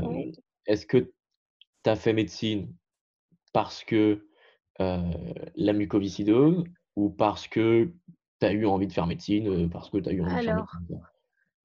[0.66, 2.72] est-ce que tu as fait médecine
[3.52, 4.26] parce que
[4.78, 6.64] la mucoviscidose
[6.96, 7.90] ou parce que
[8.40, 10.56] tu as eu envie de faire médecine, parce que tu as eu envie de faire
[10.56, 11.02] médecine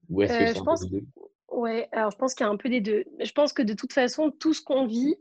[0.10, 0.82] Ou est-ce que c'est un pense...
[0.82, 1.08] peu des deux?
[1.50, 3.06] Ouais, alors je pense qu'il y a un peu des deux.
[3.20, 5.16] Je pense que de toute façon, tout ce qu'on vit,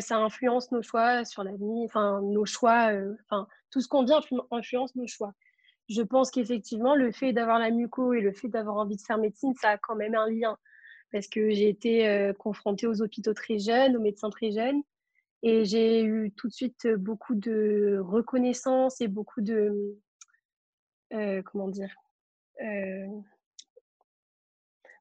[0.00, 2.90] ça influence nos choix sur la vie, enfin nos choix,
[3.24, 4.12] enfin tout ce qu'on vit
[4.50, 5.32] influence nos choix.
[5.88, 9.18] Je pense qu'effectivement, le fait d'avoir la muco et le fait d'avoir envie de faire
[9.18, 10.56] médecine, ça a quand même un lien.
[11.10, 14.82] Parce que j'ai été confrontée aux hôpitaux très jeunes, aux médecins très jeunes.
[15.42, 19.98] Et j'ai eu tout de suite beaucoup de reconnaissance et beaucoup de.
[21.10, 21.94] comment dire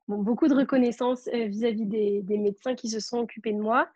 [0.08, 3.88] Beaucoup de reconnaissance vis-à-vis des, médecins qui se sont occupés de moi.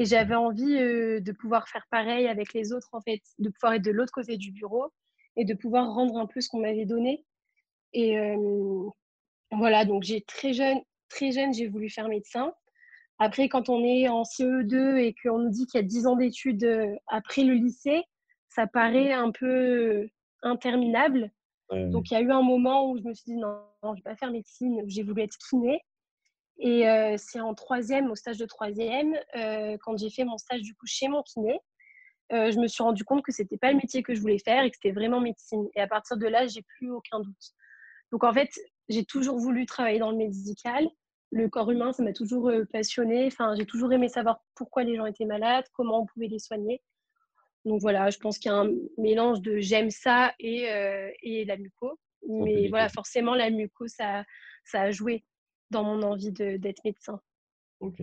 [0.00, 3.84] Et j'avais envie de pouvoir faire pareil avec les autres, en fait, de pouvoir être
[3.84, 4.90] de l'autre côté du bureau
[5.36, 7.22] et de pouvoir rendre un peu ce qu'on m'avait donné.
[7.92, 8.16] Et
[9.52, 12.54] voilà, donc j'ai très jeune, très jeune, j'ai voulu faire médecin.
[13.18, 16.16] Après, quand on est en CE2 et qu'on nous dit qu'il y a 10 ans
[16.16, 18.02] d'études après le lycée,
[18.48, 20.08] ça paraît un peu
[20.42, 21.30] interminable.
[21.70, 23.94] Donc, il y a eu un moment où je me suis dit non, je ne
[23.96, 25.82] vais pas faire médecine, j'ai voulu être kiné.
[26.62, 26.84] Et
[27.16, 29.16] c'est en troisième, au stage de troisième,
[29.80, 31.58] quand j'ai fait mon stage du coup chez mon kiné,
[32.30, 34.70] je me suis rendu compte que c'était pas le métier que je voulais faire et
[34.70, 35.66] que c'était vraiment médecine.
[35.74, 37.54] Et à partir de là, j'ai plus aucun doute.
[38.12, 38.50] Donc en fait,
[38.90, 40.86] j'ai toujours voulu travailler dans le médical.
[41.32, 43.26] Le corps humain, ça m'a toujours passionné.
[43.26, 46.82] Enfin, j'ai toujours aimé savoir pourquoi les gens étaient malades, comment on pouvait les soigner.
[47.64, 50.68] Donc voilà, je pense qu'il y a un mélange de j'aime ça et,
[51.22, 51.98] et la muco.
[52.28, 54.24] Mais voilà, forcément, la muco, ça,
[54.64, 55.24] ça a joué
[55.70, 57.20] dans mon envie d'être médecin.
[57.80, 58.02] Ok.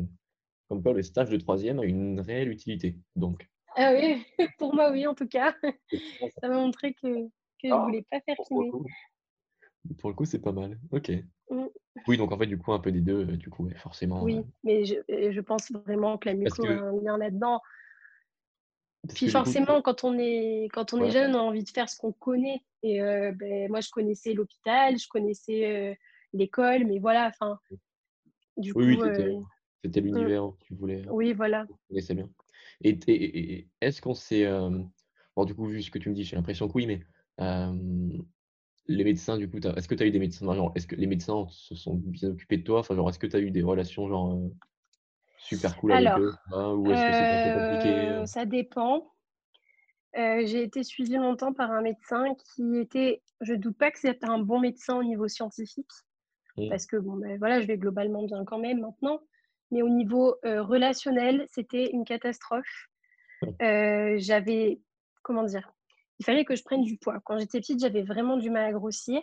[0.68, 3.48] Comme quoi, le stage de troisième a une réelle utilité, donc.
[3.76, 4.26] Ah oui,
[4.58, 5.56] pour moi, oui, en tout cas.
[6.42, 7.30] Ça m'a montré que, que
[7.64, 8.72] je ne ah, voulais pas faire kiné.
[10.00, 10.78] Pour le coup, c'est pas mal.
[10.92, 11.12] Ok.
[11.50, 11.66] Mmh.
[12.08, 14.22] Oui, donc en fait, du coup, un peu des deux, euh, du coup, forcément.
[14.24, 17.62] Oui, mais je, je, pense vraiment que la muco a un lien là-dedans.
[19.14, 21.98] Puis forcément, quand on est, quand on est jeune, on a envie de faire ce
[21.98, 22.62] qu'on connaît.
[22.84, 25.96] Et euh, ben, moi, je connaissais l'hôpital, je connaissais euh,
[26.38, 27.60] l'école, mais voilà, enfin.
[28.58, 29.04] Du oui, coup,
[29.84, 30.06] c'était mmh.
[30.06, 31.04] l'univers que tu voulais.
[31.10, 31.68] Oui, voilà.
[32.00, 32.30] C'est bien.
[32.82, 34.46] Et, est-ce qu'on s'est.
[35.36, 37.02] bon, du coup, vu ce que tu me dis, j'ai l'impression que oui, mais
[38.88, 41.08] les médecins, du coup, est-ce que tu as eu des médecins genre, Est-ce que les
[41.08, 42.80] médecins se sont bien occupés de toi?
[42.80, 44.40] Enfin, genre, Est-ce que tu as eu des relations genre,
[45.38, 49.14] super cool avec eux Ou est-ce que c'est compliqué Ça dépend.
[50.14, 54.28] j'ai été suivie longtemps par un médecin qui était, je ne doute pas que c'était
[54.28, 55.92] un bon médecin au niveau scientifique,
[56.58, 56.70] mmh.
[56.70, 59.22] parce que bon, ben, voilà, je vais globalement bien quand même maintenant
[59.72, 62.90] mais au niveau relationnel, c'était une catastrophe.
[63.60, 64.80] j'avais,
[65.24, 65.72] comment dire,
[66.20, 67.20] il fallait que je prenne du poids.
[67.26, 69.22] Quand j'étais petite, j'avais vraiment du mal à grossir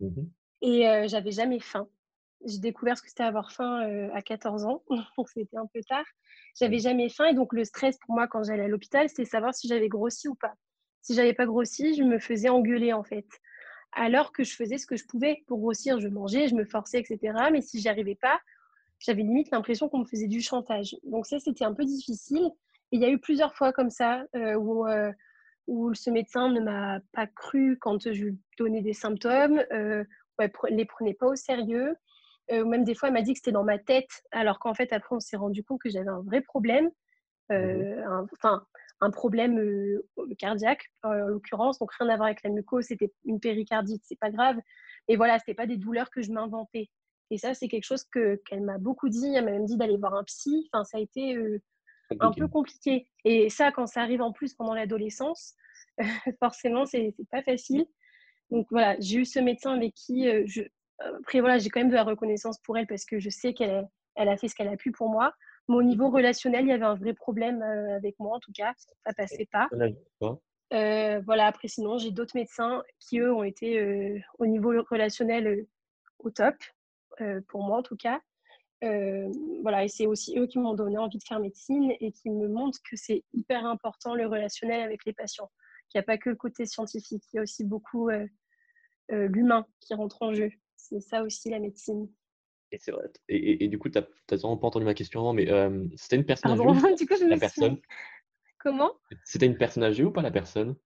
[0.00, 0.22] mmh
[0.60, 1.88] et j'avais jamais faim.
[2.44, 4.82] J'ai découvert ce que c'était avoir faim à 14 ans,
[5.16, 6.04] donc c'était un peu tard.
[6.58, 9.54] J'avais jamais faim et donc le stress pour moi quand j'allais à l'hôpital, c'était savoir
[9.54, 10.54] si j'avais grossi ou pas.
[11.00, 13.26] Si j'avais pas grossi, je me faisais engueuler en fait.
[13.92, 17.00] Alors que je faisais ce que je pouvais pour grossir, je mangeais, je me forçais,
[17.00, 17.36] etc.
[17.50, 18.40] Mais si j'y arrivais pas,
[18.98, 20.96] j'avais limite l'impression qu'on me faisait du chantage.
[21.04, 22.50] Donc ça, c'était un peu difficile.
[22.90, 25.12] Et il y a eu plusieurs fois comme ça euh, où, euh,
[25.66, 30.04] où ce médecin ne m'a pas cru quand je lui donnais des symptômes, euh,
[30.38, 31.96] ouais, les prenait pas au sérieux.
[32.50, 34.74] Euh, ou même des fois, elle m'a dit que c'était dans ma tête, alors qu'en
[34.74, 36.90] fait, après, on s'est rendu compte que j'avais un vrai problème,
[37.50, 38.66] mmh enfin,
[39.00, 40.00] un, problème
[40.38, 44.30] cardiaque en l'occurrence, donc rien à voir avec la mucose, c'était une péricardite, c'est pas
[44.30, 44.56] grave.
[45.08, 46.90] Mais voilà, c'était pas des douleurs que je m'inventais.
[47.30, 49.34] Et ça, c'est quelque chose que, qu'elle m'a beaucoup dit.
[49.34, 50.68] Elle m'a même dit d'aller voir un psy.
[50.72, 51.60] Enfin, ça a été euh,
[52.20, 53.08] un peu compliqué.
[53.24, 55.54] Et ça, quand ça arrive en plus pendant l'adolescence,
[56.40, 57.86] forcément, c'est, c'est pas facile.
[58.50, 60.62] Donc voilà, j'ai eu ce médecin avec qui euh, je.
[61.00, 63.86] Après, voilà, j'ai quand même de la reconnaissance pour elle parce que je sais qu'elle
[64.16, 65.32] elle a fait ce qu'elle a pu pour moi.
[65.68, 68.52] Mais au niveau relationnel, il y avait un vrai problème euh, avec moi, en tout
[68.52, 68.72] cas.
[69.06, 69.68] Ça passait pas.
[70.70, 75.66] voilà, après, sinon, j'ai d'autres médecins qui, eux, ont été au niveau relationnel
[76.18, 76.56] au top.
[77.20, 78.20] Euh, pour moi en tout cas.
[78.84, 79.28] Euh,
[79.62, 82.46] voilà, et c'est aussi eux qui m'ont donné envie de faire médecine et qui me
[82.46, 85.50] montrent que c'est hyper important le relationnel avec les patients,
[85.88, 88.26] qu'il n'y a pas que le côté scientifique, il y a aussi beaucoup euh,
[89.08, 90.50] l'humain qui rentre en jeu.
[90.76, 92.08] C'est ça aussi la médecine.
[92.70, 93.08] Et c'est vrai.
[93.28, 95.46] Et, du coup, tu n'as vraiment pas entendu ma question avant, mais
[95.96, 96.62] c'était une personne âgée
[96.96, 97.78] du coup, je la personne?
[98.58, 98.92] Comment?
[99.24, 100.76] C'était une personne âgée ou pas la personne?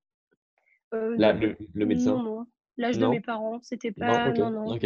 [0.92, 2.16] Le, le, médecin?
[2.16, 2.46] Non, non.
[2.76, 4.30] L'âge de mes parents, c'était pas.
[4.32, 4.78] Non, non.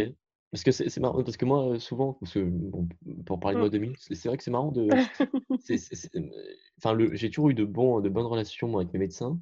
[0.51, 2.87] Parce que c'est marrant, parce que moi, souvent, parce que, bon,
[3.25, 4.87] pour parler de moi 2000, c'est vrai que c'est marrant de.
[6.77, 9.37] enfin, j'ai toujours eu de, bons, de bonnes relations avec mes médecins,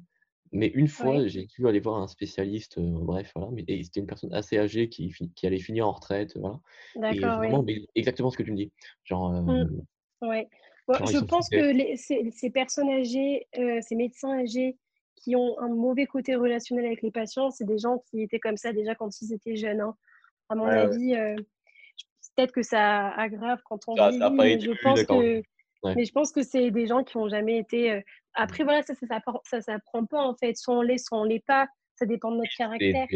[0.56, 4.32] Mais une fois, j'ai dû aller voir un spécialiste, bref, voilà, mais c'était une personne
[4.32, 6.60] assez âgée qui, qui allait finir en retraite, voilà.
[6.96, 7.64] Vraiment,
[7.94, 8.72] exactement ce que tu me dis.
[9.04, 9.82] Genre, mmh.
[10.22, 10.48] Ouais.
[10.88, 13.46] je pense que les, ces, personnes âgées,
[13.80, 14.76] ces médecins âgés
[15.14, 18.56] qui ont un mauvais côté relationnel avec les patients, c'est des gens qui étaient comme
[18.56, 19.80] ça déjà quand ils étaient jeunes.
[19.80, 19.94] Hein.
[20.48, 21.14] À mon avis,
[22.36, 25.42] peut-être que ça aggrave quand on vit, mais je pense que
[25.94, 28.02] mais je pense que c'est des gens qui n'ont jamais été.
[28.34, 30.56] Après, voilà, ça, ça, ça, s'apprend pas en fait.
[30.56, 31.68] Soit on l'est, soit on l'est pas.
[31.96, 33.06] Ça dépend de notre caractère.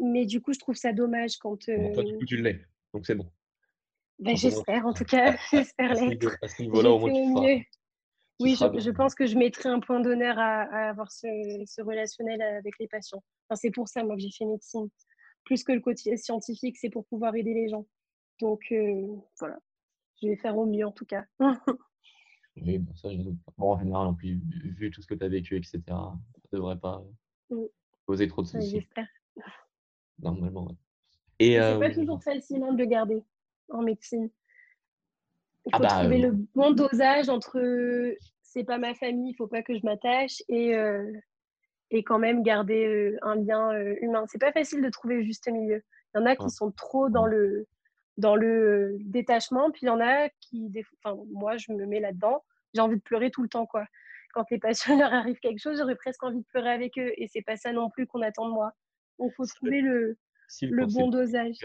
[0.00, 1.58] mais du coup, je trouve ça dommage quand.
[1.58, 2.60] toi, du coup, tu l'es.
[2.94, 3.30] Donc, c'est bon.
[4.18, 5.36] Ben, j'espère, en tout cas.
[5.52, 6.36] j'espère l'être.
[6.42, 7.68] À ce niveau-là, au moins, tu
[8.40, 11.26] Oui, je, je, pense que je mettrai un point d'honneur à, avoir ce,
[11.66, 13.22] ce, relationnel avec les patients.
[13.48, 14.88] Enfin, c'est pour ça, moi, que j'ai fait médecine.
[15.44, 17.86] Plus que le côté scientifique, c'est pour pouvoir aider les gens.
[18.40, 18.72] Donc,
[19.38, 19.58] voilà
[20.22, 21.24] je vais faire au mieux en tout cas.
[22.56, 23.52] oui, bon, ça, je pas.
[23.58, 24.40] Bon, en général, en plus,
[24.76, 26.14] vu tout ce que tu as vécu, etc., ça
[26.52, 27.02] ne devrait pas
[27.50, 27.56] mmh.
[28.06, 28.70] poser trop de soucis.
[28.70, 29.08] J'espère.
[30.18, 30.74] Normalement, ouais.
[31.38, 33.24] Et c'est pas toujours facile hein, de garder
[33.70, 34.30] en médecine.
[35.66, 37.58] Il ah faut bah, trouver le bon dosage entre
[38.42, 40.74] c'est pas ma famille, il faut pas que je m'attache et,
[41.90, 44.24] et quand même garder un lien humain.
[44.28, 45.82] C'est pas facile de trouver le juste milieu.
[46.14, 47.66] Il y en a qui sont trop dans le
[48.16, 49.70] dans le détachement.
[49.70, 50.70] Puis il y en a qui,
[51.02, 52.44] enfin, moi, je me mets là-dedans.
[52.74, 53.86] J'ai envie de pleurer tout le temps, quoi.
[54.34, 57.12] Quand les patients leur arrive quelque chose, j'aurais presque envie de pleurer avec eux.
[57.16, 58.72] Et c'est pas ça non plus qu'on attend de moi.
[59.18, 60.16] Donc, il faut trouver le,
[60.62, 61.56] le bon dosage.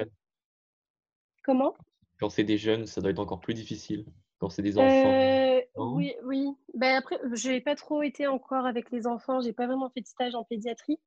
[1.44, 1.76] Comment?
[2.20, 4.06] Quand c'est des jeunes, ça doit être encore plus difficile.
[4.40, 5.14] Quand c'est des enfants.
[5.14, 6.50] Euh, oui, oui.
[6.74, 9.42] Ben après, je n'ai pas trop été encore avec les enfants.
[9.42, 11.00] J'ai pas vraiment fait de stage en pédiatrie.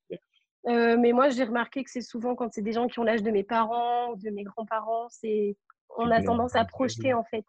[0.67, 3.23] Euh, mais moi, j'ai remarqué que c'est souvent quand c'est des gens qui ont l'âge
[3.23, 5.57] de mes parents ou de mes grands-parents, c'est
[5.97, 7.45] on a tendance à projeter en fait.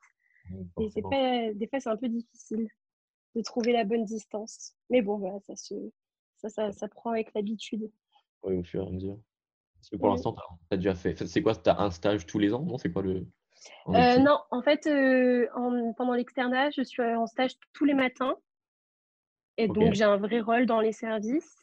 [0.80, 2.68] Et c'est pas, des fois, c'est un peu difficile
[3.36, 4.74] de trouver la bonne distance.
[4.90, 5.76] Mais bon, voilà, ça se,
[6.38, 7.90] ça, ça, ça prend avec l'habitude.
[8.44, 9.20] Oui, au fur et à mesure.
[9.76, 11.26] Parce que pour l'instant, tu as, déjà fait.
[11.28, 13.26] C'est quoi Tu as un stage tous les ans Non, c'est quoi le.
[13.90, 18.36] Euh, non, en fait, euh, en, pendant l'externat, je suis en stage tous les matins.
[19.58, 21.56] Et donc, j'ai un vrai rôle dans les services.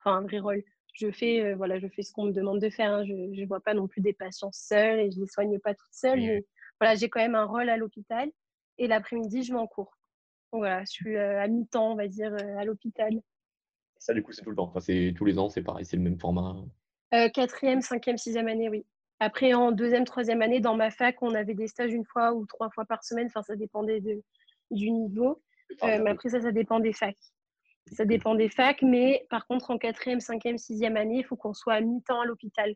[0.00, 0.62] Enfin, un vrai rôle
[0.98, 2.92] je fais, voilà, je fais ce qu'on me demande de faire.
[2.92, 3.04] Hein.
[3.04, 5.74] Je ne vois pas non plus des patients seuls et je ne les soigne pas
[5.74, 6.20] toutes seules.
[6.20, 6.44] Mais
[6.80, 8.30] voilà, j'ai quand même un rôle à l'hôpital.
[8.78, 9.96] Et l'après-midi, je vais en cours.
[10.52, 13.20] Donc voilà, je suis à mi-temps, on va dire, à l'hôpital.
[13.98, 14.64] Ça, du coup, c'est tout le temps.
[14.64, 16.56] Enfin, c'est tous les ans, c'est pareil, c'est le même format.
[17.34, 18.84] quatrième, cinquième, sixième année, oui.
[19.20, 22.46] Après, en deuxième, troisième année, dans ma fac, on avait des stages une fois ou
[22.46, 23.26] trois fois par semaine.
[23.26, 24.22] Enfin, ça dépendait de,
[24.70, 25.42] du niveau.
[25.82, 27.16] mais après, ça, ça dépend des facs.
[27.92, 31.54] Ça dépend des facs, mais par contre, en quatrième, cinquième, sixième année, il faut qu'on
[31.54, 32.74] soit à mi-temps à l'hôpital.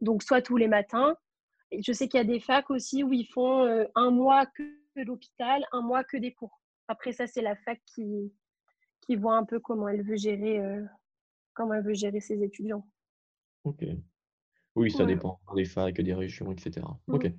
[0.00, 1.16] Donc, soit tous les matins.
[1.72, 4.62] je sais qu'il y a des facs aussi où ils font euh, un mois que
[4.96, 6.60] de l'hôpital, un mois que des cours.
[6.88, 8.32] Après, ça, c'est la fac qui,
[9.02, 10.84] qui voit un peu comment elle veut gérer, euh,
[11.54, 12.86] comment elle veut gérer ses étudiants.
[13.64, 13.84] Ok.
[14.76, 16.86] Oui, ça dépend des facs, des régions, etc.
[17.06, 17.14] Mmh.
[17.14, 17.32] Ok.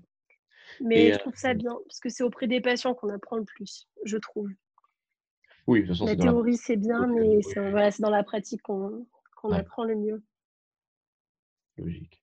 [0.79, 3.45] Mais je trouve ça euh, bien, parce que c'est auprès des patients qu'on apprend le
[3.45, 4.49] plus, je trouve.
[5.67, 9.05] Oui, de toute La théorie, c'est bien, mais c'est voilà, dans la pratique qu'on
[9.51, 10.23] apprend le mieux.
[11.77, 12.21] Logique.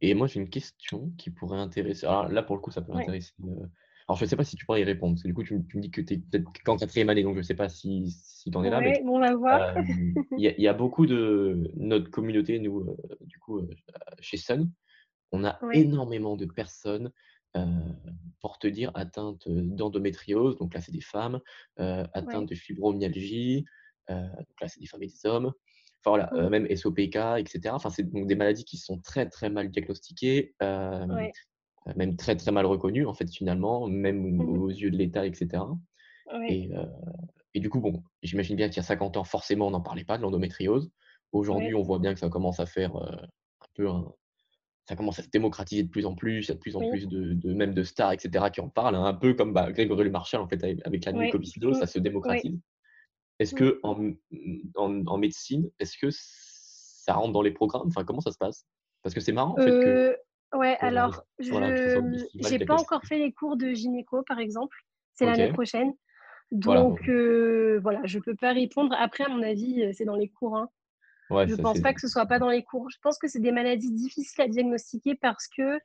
[0.00, 2.06] Et moi, j'ai une question qui pourrait intéresser.
[2.06, 3.32] Alors là, pour le coup, ça peut intéresser.
[3.44, 3.66] Euh,
[4.08, 5.54] alors, je ne sais pas si tu pourrais y répondre, parce que du coup, tu,
[5.54, 8.10] me dis que tu es peut-être qu'en quatrième année, donc je ne sais pas si,
[8.10, 8.80] si tu en es là.
[8.80, 9.76] mais, on va voir.
[9.76, 9.82] Euh,
[10.38, 13.60] il y, a beaucoup de notre communauté, nous, euh, du coup,
[14.20, 14.70] chez Sun,
[15.32, 17.12] on a énormément de personnes
[18.40, 21.40] pour te dire atteinte d'endométriose, donc là c'est des femmes,
[21.76, 23.64] atteinte de fibromyalgie,
[24.08, 25.52] donc là c'est des femmes et des hommes,
[26.02, 26.48] enfin voilà, mmh.
[26.48, 27.60] même SOPK, etc.
[27.72, 30.54] Enfin, c'est donc des maladies qui sont très très mal diagnostiquées,
[31.96, 35.62] même très très mal reconnues en fait finalement, même mmh aux yeux de l'État, etc.
[36.48, 36.70] Et,
[37.54, 40.04] et, du coup, bon, j'imagine bien qu'il y a 50 ans, forcément, on n'en parlait
[40.04, 40.90] pas de l'endométriose.
[41.32, 44.12] Aujourd'hui, on voit bien que ça commence à faire un peu un,
[44.90, 46.80] ça commence à se démocratiser de plus en plus, il y a de plus en
[46.80, 50.02] plus de, même de stars, etc., qui en parlent, hein, un peu comme bah, Grégory
[50.02, 51.74] Le Marchal, en fait, avec la nuit oui.
[51.76, 52.58] ça se démocratise.
[53.38, 54.12] Est-ce que en,
[54.74, 57.86] en, médecine, est-ce que ça rentre dans les programmes?
[57.86, 58.66] Enfin, comment ça se passe?
[59.04, 59.86] Parce que c'est marrant, en fait, que...
[59.86, 60.16] Euh,
[60.58, 61.52] ouais, alors, je
[62.50, 64.76] n'ai pas encore fait les cours de gynéco, par exemple.
[65.14, 65.92] C'est l'année prochaine.
[66.50, 68.92] Donc, voilà, euh, voilà je ne peux pas répondre.
[68.98, 70.56] Après, à mon avis, euh, c'est dans les cours.
[70.56, 70.68] Hein
[71.30, 72.90] je ne pense pas que ce soit pas dans les cours.
[72.90, 75.78] Je pense que c'est des maladies difficiles à diagnostiquer parce que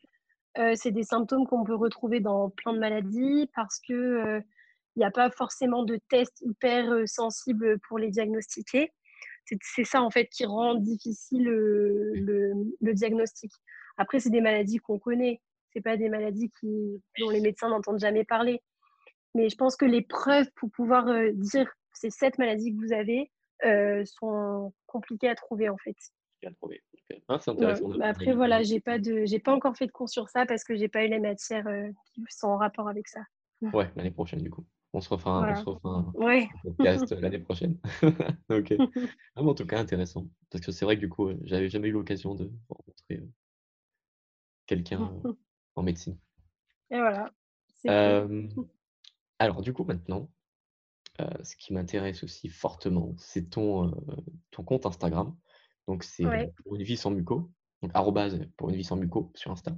[0.57, 4.41] euh, c'est des symptômes qu'on peut retrouver dans plein de maladies, parce que il euh,
[4.95, 8.91] n'y a pas forcément de tests hyper euh, sensibles pour les diagnostiquer.
[9.61, 12.13] C'est ça en fait qui rend difficile le,
[12.81, 13.51] le, diagnostic.
[13.97, 15.39] Après, c'est des maladies qu'on connaît.
[15.71, 18.63] C'est pas des maladies qui, dont les médecins n'entendent jamais parler.
[19.35, 23.29] Mais je pense que les preuves pour pouvoir dire c'est cette maladie que vous avez,
[24.05, 25.95] sont compliqués à trouver en fait.
[26.45, 26.83] À trouver.
[27.27, 27.89] Ah, c'est intéressant.
[27.89, 30.63] Bah, après, voilà, j'ai pas de, j'ai pas encore fait de cours sur ça parce
[30.63, 31.67] que j'ai pas eu les matières
[32.13, 33.21] qui sont en rapport avec ça.
[33.73, 34.65] Ouais, l'année prochaine du coup.
[34.93, 35.53] On se refait un,
[36.63, 37.77] podcast l'année prochaine.
[38.49, 38.75] ok.
[39.35, 40.27] Ah, en tout cas, intéressant.
[40.49, 43.21] Parce que c'est vrai que du coup, j'avais jamais eu l'occasion de rencontrer
[44.65, 45.11] quelqu'un
[45.75, 46.17] en médecine.
[46.91, 47.29] Et voilà.
[49.37, 50.29] alors, du coup, maintenant,
[51.43, 53.91] ce qui m'intéresse aussi fortement, c'est ton,
[54.51, 55.35] ton compte Instagram.
[55.87, 56.25] Donc, c'est
[56.63, 57.51] pour une vie sans muco.
[57.81, 59.77] Donc, arrobase pour une vie sans muco sur Insta.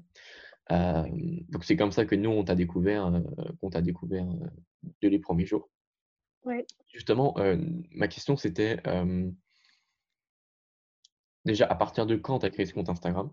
[0.69, 3.11] donc, c'est comme ça que nous, on t'a découvert,
[3.59, 4.25] qu'on t'a découvert
[5.01, 5.69] de les premiers jours.
[6.93, 7.35] Justement,
[7.91, 8.81] ma question, c'était
[11.45, 13.31] déjà, à partir de quand tu as créé ce compte Instagram?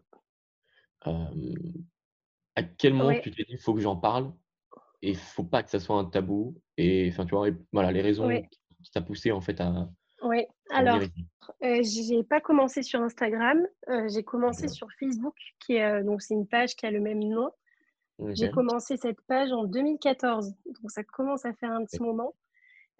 [2.56, 4.32] À quel moment tu t'es dit, il faut que j'en parle
[5.02, 8.02] et il faut pas que ça soit un tabou et enfin, tu vois, voilà, les
[8.02, 8.28] raisons
[8.82, 9.88] qui t'ont poussé en fait à.
[10.22, 11.00] Oui, alors,
[11.62, 13.58] euh, j'ai pas commencé sur Instagram,
[14.08, 17.50] j'ai commencé sur Facebook, qui est donc c'est une page qui a le même nom.
[18.32, 22.34] J'ai commencé cette page en 2014, donc ça commence à faire un petit moment.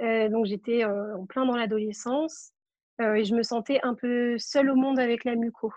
[0.01, 2.53] donc j'étais en plein dans l'adolescence
[3.01, 5.73] et je me sentais un peu seule au monde avec la muco.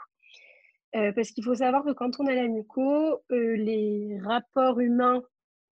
[0.96, 5.22] Euh, parce qu'il faut savoir que quand on a la muco, euh, les rapports humains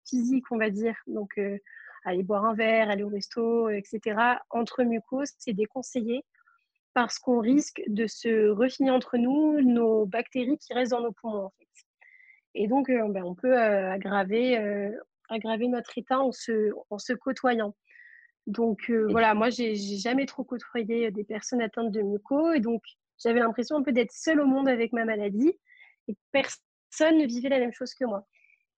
[0.04, 1.58] physiques, on va dire, donc euh,
[2.04, 4.16] aller boire un verre, aller au resto, etc.,
[4.50, 6.24] entre mucos, c'est déconseillé
[6.94, 11.46] parce qu'on risque de se refiler entre nous nos bactéries qui restent dans nos poumons,
[11.46, 11.68] en fait.
[12.54, 14.92] Et donc, ben, on peut aggraver,
[15.28, 17.74] aggraver notre état en se, en se côtoyant.
[18.46, 22.52] Donc, voilà, moi, j'ai jamais trop côtoyé des personnes atteintes de muco.
[22.52, 22.82] Et donc,
[23.18, 25.52] j'avais l'impression un peu d'être seule au monde avec ma maladie
[26.08, 28.26] et personne ne vivait la même chose que moi.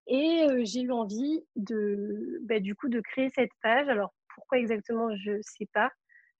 [0.06, 3.88] Et j'ai eu envie de, bah, du coup, de créer cette page.
[3.88, 5.90] Alors, pourquoi exactement, je ne sais pas.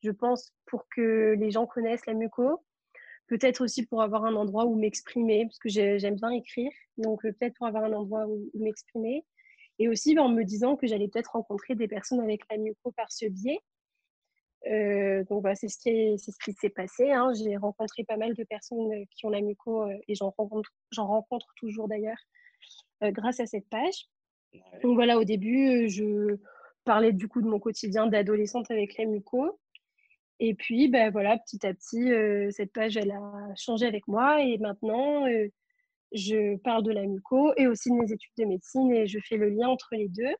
[0.02, 2.62] Je pense pour que les gens connaissent la muco.
[3.26, 6.70] Peut-être aussi pour avoir un endroit où m'exprimer, parce que j'aime bien écrire.
[6.96, 9.24] Donc, peut-être pour avoir un endroit où, m'exprimer.
[9.78, 12.92] Et aussi bah, en me disant que j'allais peut-être rencontrer des personnes avec la muco
[12.92, 13.58] par ce biais.
[15.28, 17.10] Donc voilà, c'est ce qui s'est passé.
[17.10, 17.32] Hein.
[17.34, 22.18] J'ai rencontré pas mal de personnes qui ont la muco et j'en rencontre toujours d'ailleurs
[23.02, 24.06] grâce à cette page.
[24.82, 26.36] Donc voilà, au début, je
[26.84, 29.58] parlais du coup de mon quotidien d'adolescente avec la muco.
[30.38, 32.10] Et puis, ben voilà, petit à petit,
[32.52, 34.42] cette page, elle a changé avec moi.
[34.42, 35.26] Et maintenant,
[36.12, 39.36] je parle de la muco et aussi de mes études de médecine et je fais
[39.36, 40.34] le lien entre les deux.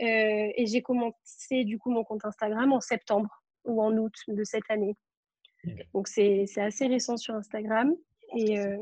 [0.00, 4.44] Euh, et j'ai commencé du coup mon compte Instagram en septembre ou en août de
[4.44, 4.96] cette année.
[5.94, 7.94] Donc c'est assez récent sur Instagram.
[8.36, 8.76] Et euh,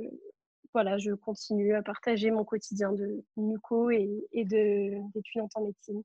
[0.72, 6.02] voilà, je continue à partager mon quotidien de muco et, et d'étudiante en médecine.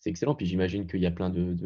[0.00, 0.34] C'est excellent.
[0.34, 1.56] Puis j'imagine qu'il y a plein de,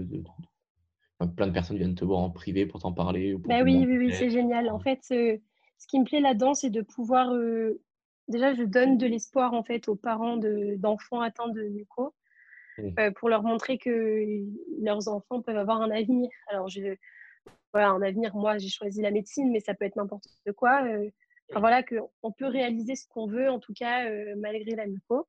[1.36, 3.34] plein de personnes viennent te voir en privé pour t'en parler.
[3.36, 4.70] bah oui, oui, oui, c'est génial.
[4.70, 5.38] En fait, ce,
[5.78, 7.32] ce qui me plaît là-dedans, c'est de pouvoir.
[7.32, 7.80] Euh,
[8.28, 12.14] déjà, je donne de l'espoir en fait aux parents d'enfants atteints de muco
[12.78, 12.90] Mmh.
[12.98, 14.22] Euh, pour leur montrer que
[14.82, 16.28] leurs enfants peuvent avoir un avenir.
[16.48, 16.96] Alors, je,
[17.72, 20.84] voilà, un avenir, moi, j'ai choisi la médecine, mais ça peut être n'importe quoi.
[20.84, 21.10] Euh,
[21.50, 25.26] enfin, voilà, qu'on peut réaliser ce qu'on veut, en tout cas, euh, malgré la muco.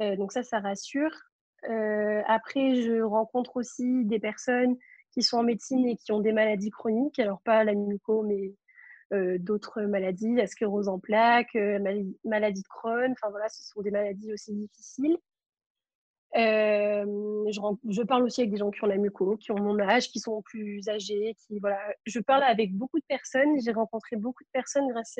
[0.00, 1.12] donc ça, ça rassure.
[2.26, 4.76] après, je rencontre aussi des personnes
[5.12, 7.18] qui sont en médecine et qui ont des maladies chroniques.
[7.18, 8.54] Alors, pas la muco, mais
[9.38, 11.54] d'autres maladies, la sclérose en plaques,
[12.24, 13.12] maladie de Crohn.
[13.12, 15.18] Enfin, voilà, ce sont des maladies aussi difficiles.
[16.34, 20.08] Je, je, parle aussi avec des gens qui ont la muco, qui ont mon âge,
[20.08, 21.78] qui sont plus âgés, qui voilà.
[22.06, 23.60] Je parle avec beaucoup de personnes.
[23.60, 25.18] J'ai rencontré beaucoup de personnes grâce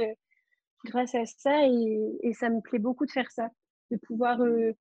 [0.85, 3.49] grâce à ça et, et, ça me plaît beaucoup de faire ça,
[3.93, 4.73] de pouvoir euh,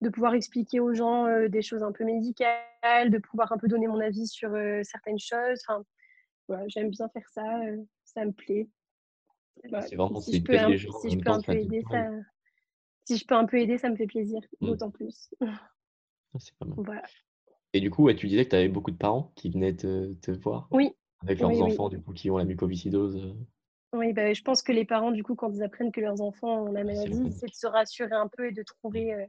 [0.00, 3.68] de pouvoir expliquer aux gens euh, des choses un peu médicales, de pouvoir un peu
[3.68, 4.50] donner mon avis sur
[4.82, 5.60] certaines choses.
[5.66, 5.84] Enfin,
[6.48, 7.60] voilà, j'aime bien faire ça,
[8.04, 8.68] ça me plaît.
[9.64, 12.08] C'est vraiment si je peux, un, si je peux un peu aider, ça,
[13.08, 14.66] si je peux un peu aider, ça me fait plaisir, mmh.
[14.66, 15.30] d'autant plus.
[15.40, 17.02] Ah, c'est pas mal.
[17.72, 20.30] Et du coup, tu disais que tu avais beaucoup de parents qui venaient te, te
[20.30, 20.92] voir Oui.
[21.22, 23.16] Avec leurs enfants, du coup, qui ont la mucoviscidose.
[23.16, 23.96] Euh.
[23.96, 26.66] Oui, bah, je pense que les parents, du coup, quand ils apprennent que leurs enfants
[26.66, 29.24] ont la maladie, c'est de se rassurer un peu et de trouver euh,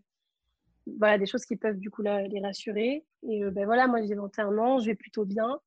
[0.97, 3.05] voilà, des choses qui peuvent, du coup, là, les rassurer.
[3.23, 5.57] Et ben voilà, moi, j'ai 21 ans, je vais plutôt bien.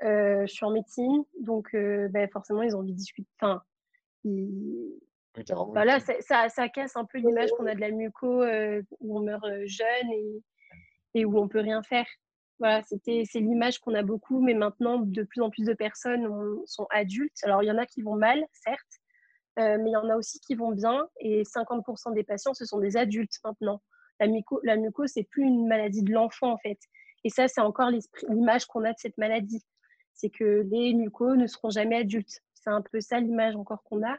[0.00, 1.76] je suis en médecine, donc
[2.10, 3.28] bah, forcément, ils ont envie de discuter.
[3.40, 3.62] Enfin,
[5.72, 9.22] voilà, ça, ça, casse un peu l'image qu'on a de la muco euh, où on
[9.22, 10.42] meurt euh, jeune et,
[11.14, 12.06] et, où on peut rien faire.
[12.58, 16.28] Voilà, c'était c'est l'image qu'on a beaucoup, mais maintenant de plus en plus de personnes
[16.66, 17.38] sont adultes.
[17.44, 18.80] Alors il y en a qui vont mal, certes,
[19.58, 21.08] euh, mais il y en a aussi qui vont bien.
[21.20, 23.80] Et 50% des patients, ce sont des adultes maintenant.
[24.18, 26.78] La muco, la muco, c'est plus une maladie de l'enfant en fait.
[27.24, 27.90] Et ça, c'est encore
[28.28, 29.64] l'image qu'on a de cette maladie.
[30.14, 32.42] C'est que les mucos ne seront jamais adultes.
[32.54, 34.16] C'est un peu ça l'image encore qu'on a.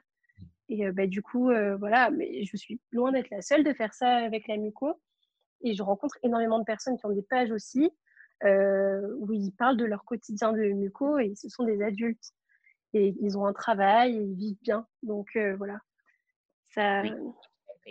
[0.70, 4.17] Et bah, du coup, voilà, mais je suis loin d'être la seule de faire ça
[4.17, 4.99] avec la muco.
[5.61, 7.89] Et je rencontre énormément de personnes qui ont des pages aussi,
[8.43, 12.34] où ils parlent de leur quotidien de muco et ce sont des adultes.
[12.93, 14.88] Et ils ont un travail et ils vivent bien.
[15.03, 15.80] Donc voilà.
[16.70, 17.01] Ça...
[17.01, 17.11] Oui.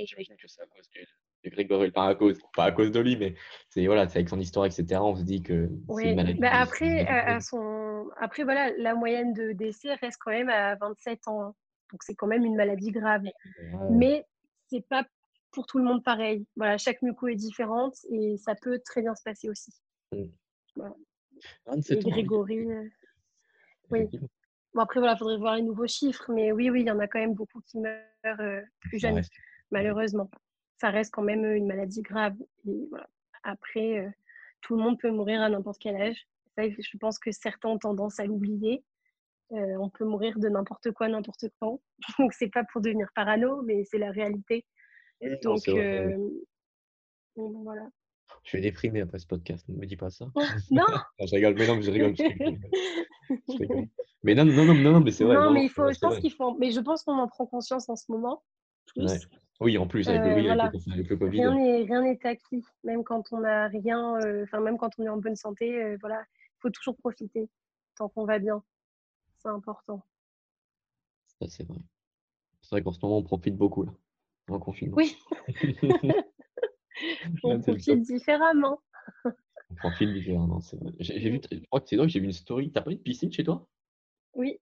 [0.06, 3.16] J'imagine que c'est à cause de, Grégory, pas à cause, pas à cause de lui,
[3.16, 3.34] mais
[3.68, 5.00] c'est voilà, avec son histoire, etc.
[5.00, 6.38] On se dit que c'est une maladie.
[6.38, 8.08] Bah après, à, son...
[8.18, 11.54] après, voilà, la moyenne de décès reste quand même à 27 ans.
[11.90, 13.24] Donc c'est quand même une maladie grave.
[13.90, 14.24] Mais
[14.70, 15.06] c'est pas
[15.50, 16.46] pour tout le monde pareil.
[16.56, 19.72] Voilà, chaque muco est différente et ça peut très bien se passer aussi.
[20.12, 20.24] Mmh.
[20.76, 20.94] Voilà.
[21.90, 22.70] et Grégory.
[22.70, 22.88] Euh,
[23.90, 24.08] oui.
[24.74, 26.98] Bon, après, voilà, il faudrait voir les nouveaux chiffres, mais oui, oui, il y en
[26.98, 29.22] a quand même beaucoup qui meurent euh, plus jeunes,
[29.70, 30.30] malheureusement.
[30.76, 32.36] Ça reste quand même une maladie grave.
[32.66, 33.08] Et voilà.
[33.42, 34.10] Après, euh,
[34.60, 36.26] tout le monde peut mourir à n'importe quel âge.
[36.58, 38.84] je pense que certains ont tendance à l'oublier.
[39.52, 41.80] Euh, on peut mourir de n'importe quoi, n'importe quand.
[42.18, 44.66] Donc, c'est pas pour devenir parano, mais c'est la réalité.
[45.42, 46.16] Donc, euh,
[47.34, 47.88] voilà.
[48.44, 50.26] Je vais déprimer après ce podcast, ne me dis pas ça.
[50.70, 50.84] non
[51.18, 52.14] Je rigole, mais non, je rigole.
[54.22, 55.36] Mais non, non, non, non, mais c'est vrai.
[55.36, 56.56] Non, mais il faut, je pense qu'il faut.
[56.58, 58.42] Mais je pense qu'on en prend conscience en ce moment.
[59.60, 61.46] Oui, en plus, avec, oui, avec, le, Covid.
[61.46, 65.16] Rien n'est acquis, même quand on n'a rien, euh, enfin, même quand on est en
[65.16, 67.48] bonne santé, voilà, il faut toujours profiter
[67.96, 68.62] tant qu'on va bien
[69.38, 70.04] c'est important.
[71.40, 71.78] Ça, c'est vrai.
[72.60, 73.92] C'est vrai qu'en ce moment, on profite beaucoup, là,
[74.48, 74.96] en confinement.
[74.96, 75.16] Oui.
[77.44, 78.80] on profite différemment.
[79.24, 80.92] on profite différemment, c'est vrai.
[80.98, 82.70] J'ai, vu, je crois que c'est drôle, j'ai vu une story.
[82.72, 83.66] T'as pas une piscine chez toi?
[84.34, 84.58] Oui.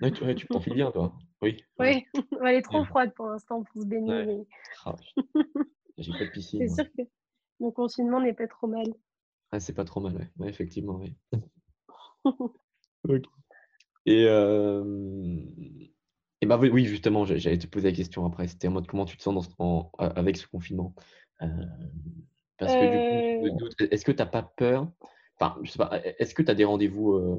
[0.00, 1.16] Ouais, tu, tu profites bien, toi.
[1.42, 1.62] Oui.
[1.78, 2.06] Oui,
[2.42, 4.46] elle est trop froide pour l'instant pour se baigner.
[4.84, 4.96] Ah,
[5.98, 6.66] j'ai pas de piscine.
[6.66, 7.02] C'est sûr que
[7.60, 8.86] mon confinement n'est pas trop mal.
[9.52, 10.30] Ah, c'est pas trop mal, ouais.
[10.38, 11.16] ouais effectivement, oui.
[13.04, 13.24] ok.
[14.06, 14.22] Et,
[16.40, 18.46] et bah oui, justement, j'allais te poser la question après.
[18.46, 20.94] C'était en mode comment tu te sens dans avec ce confinement
[22.58, 24.88] Parce que du coup, euh est-ce que tu n'as pas peur
[25.38, 27.38] Enfin, je sais pas, est-ce que tu as des rendez-vous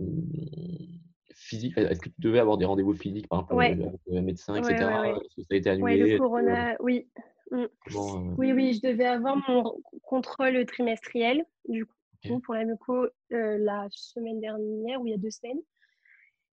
[1.34, 4.76] physiques Est-ce que tu devais avoir des rendez-vous physiques, par exemple, avec le médecin, etc.
[4.76, 7.07] Que ça a été annulé Oui, le corona, oui.
[7.49, 7.63] Mmh.
[8.38, 14.41] Oui, oui, je devais avoir mon contrôle trimestriel, du coup, pour la muco, la semaine
[14.41, 15.61] dernière, ou il y a deux semaines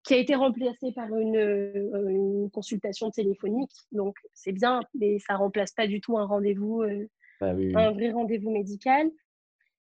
[0.04, 3.72] qui a été remplacé par une, euh, une consultation téléphonique.
[3.92, 7.08] Donc, c'est bien, mais ça ne remplace pas du tout un rendez-vous, euh,
[7.40, 9.10] bah un vrai rendez-vous médical.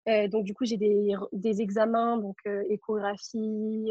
[0.08, 2.36] Euh, donc, du coup, j'ai des, des, examens, donc
[2.68, 3.90] échographie,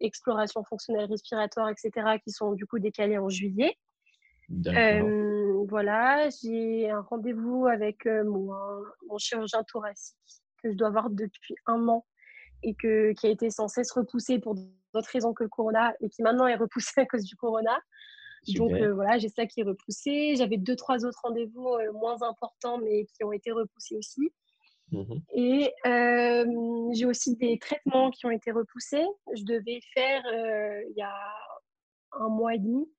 [0.00, 3.74] exploration fonctionnelle respiratoire, etc., qui sont du coup décalés en juillet.
[5.68, 8.50] voilà, j'ai un rendez-vous avec mon,
[9.08, 10.16] mon chirurgien thoracique
[10.62, 12.04] que je dois avoir depuis un an
[12.62, 16.08] et que, qui a été sans cesse repoussé pour d'autres raisons que le corona et
[16.08, 17.78] qui maintenant est repoussé à cause du corona.
[18.56, 20.34] Donc euh, voilà, j'ai ça qui est repoussé.
[20.36, 24.32] J'avais deux, trois autres rendez-vous euh, moins importants, mais qui ont été repoussés aussi.
[24.92, 26.44] Mmh et euh,
[26.94, 29.04] j'ai aussi des traitements qui ont été repoussés.
[29.36, 30.22] Je devais faire,
[30.88, 31.14] il y a
[32.12, 32.90] un mois et demi,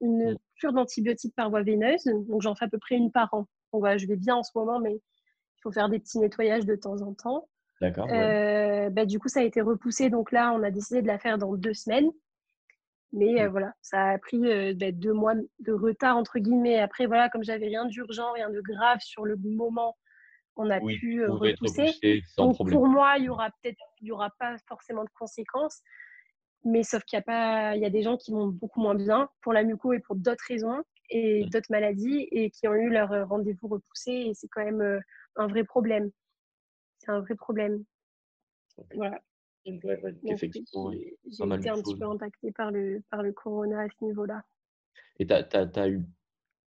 [0.00, 0.38] une mmh.
[0.60, 2.04] cure d'antibiotiques par voie veineuse.
[2.04, 3.48] Donc j'en fais à peu près une par an.
[3.72, 6.66] Donc voilà, je vais bien en ce moment, mais il faut faire des petits nettoyages
[6.66, 7.48] de temps en temps.
[7.80, 8.08] D'accord.
[8.10, 10.10] Euh, bah, du coup, ça a été repoussé.
[10.10, 12.10] Donc là, on a décidé de la faire dans deux semaines.
[13.12, 13.50] Mais euh, mmh.
[13.50, 16.78] voilà, ça a pris euh, bah, deux mois de retard, entre guillemets.
[16.78, 19.96] Après, voilà, comme j'avais rien d'urgent, rien de grave sur le moment,
[20.56, 22.22] on a pu repousser.
[22.36, 25.80] Donc pour moi, il y aura peut-être, il y aura pas forcément de conséquences.
[26.64, 28.94] Mais sauf qu'il y a pas, il y a des gens qui vont beaucoup moins
[28.94, 31.48] bien pour la muco et pour d'autres raisons et mmh.
[31.48, 35.00] d'autres maladies et qui ont eu leur rendez-vous repoussé et c'est quand même
[35.36, 36.10] un vrai problème
[37.00, 37.84] c'est un vrai problème.
[38.94, 39.20] Voilà.
[39.64, 40.60] j'ai été
[41.68, 44.42] un petit peu impactée par le, par le corona à ce niveau-là.
[45.18, 46.02] Et tu as, eu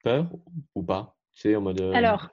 [0.03, 0.29] peur
[0.75, 1.15] ou pas?
[1.33, 2.29] Tu en mode, euh, Alors,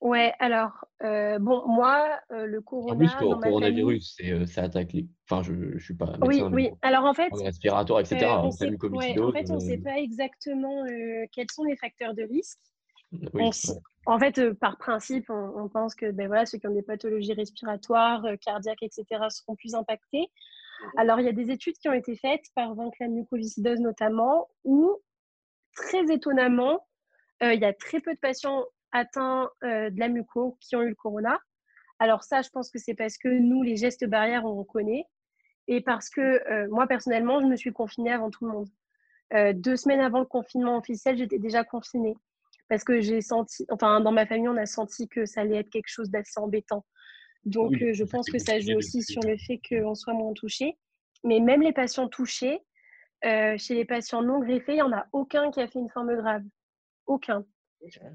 [0.00, 2.94] ouais, alors, euh, bon, moi, euh, le corona.
[2.94, 5.08] En plus, le coronavirus, ça attaque les.
[5.28, 6.16] Enfin, je ne suis pas.
[6.22, 6.70] oui, oui.
[6.82, 7.28] Alors, en fait.
[7.32, 8.26] Respiratoire, etc.
[8.42, 10.84] on sait, en fait, on ne sait pas exactement
[11.32, 12.60] quels sont les facteurs de risque.
[13.32, 13.50] Oui,
[14.06, 17.34] en fait, euh, par principe, on, pense que ben voilà, ceux qui ont des pathologies
[17.34, 20.30] respiratoires, euh, cardiaques, etc., seront plus impactés.
[20.80, 20.90] Mhm.
[20.98, 24.96] Alors, il y a des études qui ont été faites par la mucoviscidose notamment, où,
[25.74, 26.86] très étonnamment,
[27.42, 30.88] euh, il y a très peu de patients atteints de la muco qui ont eu
[30.88, 31.38] le corona.
[31.98, 35.04] Alors ça, je pense que c'est parce que nous, les gestes barrières, on connaît.
[35.68, 39.54] Et parce que moi, personnellement, je me suis confinée avant tout le monde.
[39.60, 42.16] deux semaines avant le confinement officiel, j'étais déjà confinée
[42.68, 45.70] parce que j'ai senti, enfin, dans ma famille, on a senti que ça allait être
[45.70, 46.84] quelque chose d'assez embêtant.
[47.44, 50.76] Donc, je pense que ça joue aussi sur le fait qu'on soit moins touché.
[51.24, 52.60] Mais même les patients touchés,
[53.22, 56.14] chez les patients non greffés, il n'y en a aucun qui a fait une forme
[56.16, 56.42] grave.
[57.06, 57.44] Aucun.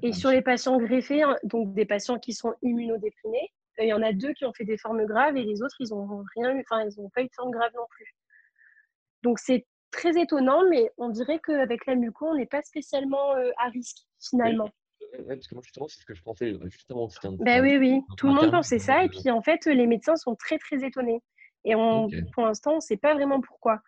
[0.02, 3.48] Et sur les patients greffés, hein, donc des patients qui sont immunodéprimés,
[3.78, 5.88] il y en a deux qui ont fait des formes graves et les autres, ils
[5.90, 8.14] n'ont rien enfin, ils n'ont pas eu de forme grave non plus.
[9.22, 13.68] Donc c'est très étonnant, mais on dirait qu'avec la muco, on n'est pas spécialement à
[13.68, 14.68] risque finalement.
[15.28, 17.08] parce que moi, justement, c'est ce que je pensais justement.
[17.40, 19.04] Ben oui, oui, tout le monde pensait ça.
[19.04, 21.22] Et puis, en fait, les médecins sont très, très étonnés.
[21.64, 23.80] Et on, pour l'instant, on ne sait pas vraiment pourquoi.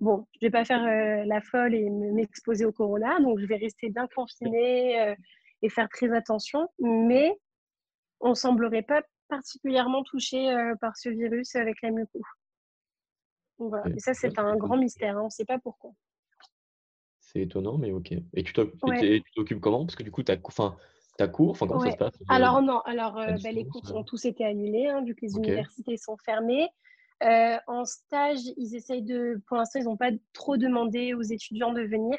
[0.00, 0.84] Bon, je ne vais pas faire
[1.24, 5.14] la folle et m'exposer au corona, donc je vais rester bien confinée
[5.62, 6.68] et faire très attention.
[6.80, 7.38] Mais
[8.20, 12.20] on ne semblerait pas particulièrement touché par ce virus avec la muco.
[13.68, 13.94] Voilà.
[13.94, 15.16] Et ça, c'est un grand mystère.
[15.16, 15.22] Hein.
[15.22, 15.92] On ne sait pas pourquoi.
[17.20, 18.12] C'est étonnant, mais ok.
[18.34, 19.86] Et tu t'occupes comment?
[19.86, 20.76] Parce que du coup, tu as, enfin,
[21.32, 22.14] cours, enfin, comment ça se passe?
[22.28, 25.96] Alors, non, alors bah, les cours ont tous été annulés, hein, vu que les universités
[25.96, 26.68] sont fermées.
[27.22, 29.40] en stage, ils essayent de.
[29.46, 32.18] Pour l'instant, ils n'ont pas trop demandé aux étudiants de venir.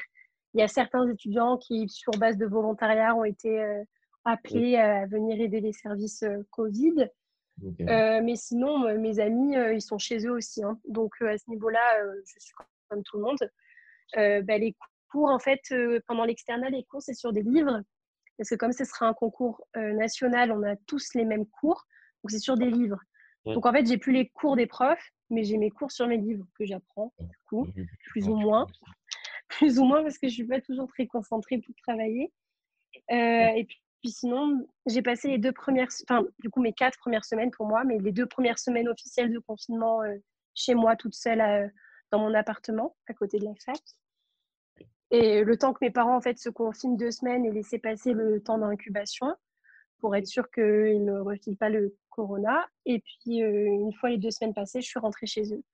[0.54, 3.62] Il y a certains étudiants qui, sur base de volontariat, ont été
[4.24, 7.08] appelés à venir aider les services Covid.
[7.58, 10.62] Mais sinon, mes amis, ils sont chez eux aussi.
[10.62, 10.78] Hein.
[10.88, 11.80] Donc, à ce niveau-là,
[12.26, 12.54] je suis
[12.88, 13.38] comme tout le monde.
[14.44, 14.76] Bah, les
[15.10, 15.60] cours, en fait,
[16.06, 17.80] pendant l'externat, les cours, c'est sur des livres.
[18.36, 21.84] Parce que comme ce sera un concours national, on a tous les mêmes cours.
[22.22, 22.98] Donc, c'est sur des livres.
[23.44, 26.16] Donc, en fait, j'ai plus les cours des profs, mais j'ai mes cours sur mes
[26.16, 27.68] livres que j'apprends, du coup,
[28.06, 28.66] plus ou moins.
[29.48, 32.32] Plus ou moins, parce que je suis pas toujours très concentrée pour travailler.
[33.08, 37.24] et puis, puis sinon, j'ai passé les deux premières, enfin, du coup, mes quatre premières
[37.24, 40.16] semaines pour moi, mais les deux premières semaines officielles de confinement euh,
[40.52, 41.66] chez moi, toute seule euh,
[42.12, 43.80] dans mon appartement, à côté de la fac.
[45.10, 48.12] Et le temps que mes parents, en fait, se confinent deux semaines et laisser passer
[48.12, 49.34] le temps d'incubation
[50.00, 52.68] pour être sûr qu'ils ne refilent pas le corona.
[52.84, 55.64] Et puis, euh, une fois les deux semaines passées, je suis rentrée chez eux.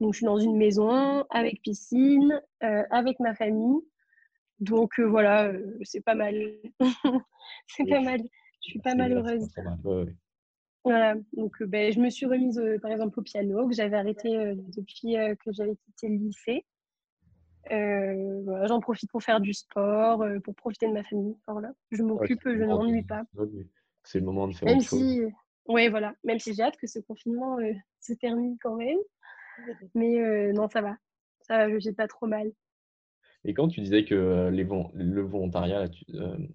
[0.00, 3.80] Donc, je suis dans une maison avec piscine, avec ma famille.
[4.60, 5.52] Donc voilà,
[5.82, 6.34] c'est pas mal.
[7.66, 8.20] c'est pas mal.
[8.62, 9.48] Je suis pas malheureuse.
[10.84, 15.16] Voilà, donc ben, je me suis remise par exemple au piano que j'avais arrêté depuis
[15.44, 16.64] que j'avais quitté le lycée.
[17.70, 21.36] J'en profite pour faire du sport, pour profiter de ma famille.
[21.46, 21.72] Voilà.
[21.90, 23.24] Je m'occupe, je ne m'ennuie pas.
[24.02, 25.22] C'est le moment de faire même si,
[25.66, 26.14] Oui, voilà.
[26.24, 27.56] Même si j'ai hâte que ce confinement
[28.00, 28.98] se termine quand même.
[29.94, 30.96] Mais non, ça va.
[31.40, 32.52] Ça va, je ne pas trop mal.
[33.44, 35.88] Et quand tu disais que les le volontariat,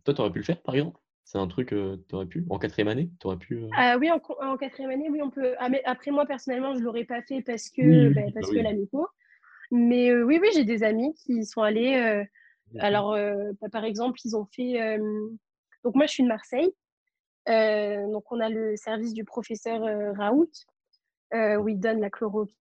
[0.04, 1.00] toi, tu aurais pu le faire, par exemple?
[1.24, 2.46] C'est un truc que tu aurais pu?
[2.50, 5.54] En quatrième année tu aurais pu, ah Oui, en, quatrième année, oui, on peut.
[5.60, 8.64] Ah, après, moi, personnellement, je ne l'aurais pas fait parce que, bah, parce bah que
[8.64, 9.08] la méco.
[9.72, 12.26] Mais oui, oui, j'ai des amis qui sont allés.
[12.80, 13.16] alors,
[13.62, 14.98] bah, par exemple, ils ont fait.
[15.84, 16.74] donc, moi, je suis de Marseille.
[17.46, 19.82] donc, on a le service du professeur
[20.18, 20.50] Raoult,
[21.32, 22.56] où il donne la chloroquine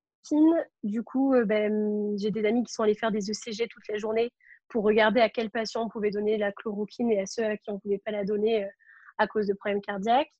[0.82, 3.98] du coup, euh, ben, j'ai des amis qui sont allés faire des ECG toute la
[3.98, 4.30] journée
[4.68, 7.70] pour regarder à quel patient on pouvait donner la chloroquine et à ceux à qui
[7.70, 8.68] on ne pouvait pas la donner euh,
[9.16, 10.32] à cause de problèmes cardiaques.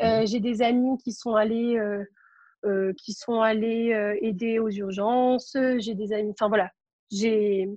[0.00, 1.78] Euh, j'ai des amis qui sont allés,
[2.96, 5.58] qui sont allés aider aux urgences.
[5.78, 6.70] J'ai des amis, enfin voilà,
[7.10, 7.68] j'ai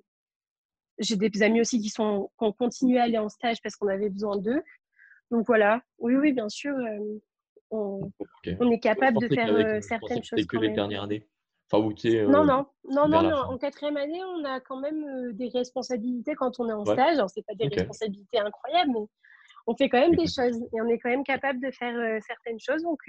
[0.99, 3.89] j'ai des amis aussi qui, sont, qui ont continué à aller en stage parce qu'on
[3.89, 4.63] avait besoin d'eux.
[5.31, 6.73] Donc voilà, oui, oui, bien sûr,
[7.69, 8.09] on,
[8.59, 10.45] on, est capable de faire certaines choses.
[10.45, 11.27] que les dernières années
[12.27, 16.33] non, euh, non, non, non, en quatrième année, on a quand même euh, des responsabilités
[16.35, 17.15] quand on est en stage.
[17.15, 19.05] Alors, c'est pas des responsabilités incroyables, mais
[19.67, 22.19] on fait quand même des choses et on est quand même capable de faire euh,
[22.25, 22.83] certaines choses.
[22.83, 22.99] Donc,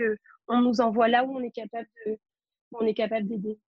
[0.49, 2.19] on nous envoie là où on est capable de,
[2.73, 3.59] on est capable d'aider.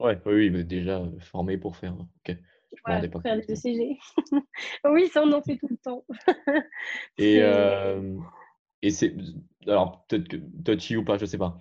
[0.00, 1.94] Ouais, oui, oui, déjà formé pour faire.
[1.94, 2.36] Ok.
[3.10, 3.96] pour faire les ECG.
[4.84, 6.04] oui, ça, on en fait tout le temps.
[7.18, 7.40] et
[8.82, 9.16] et c'est
[9.66, 11.58] alors peut-être que touchy ou pas, je sais pas.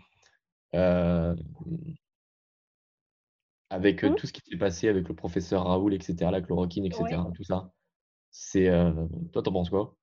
[3.75, 4.15] Euh, avec mmh.
[4.15, 7.71] tout ce qui s'est passé avec le professeur Raoul, etc., la chloroquine, etc., tout ça.
[8.31, 8.69] C'est,
[9.31, 9.95] toi, t'en penses quoi?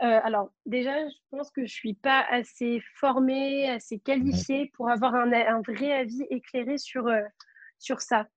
[0.00, 5.16] Alors, déjà, je pense que je ne suis pas assez formée, assez qualifiée pour avoir
[5.16, 7.10] un, un, vrai avis éclairé sur,
[7.80, 8.28] sur ça.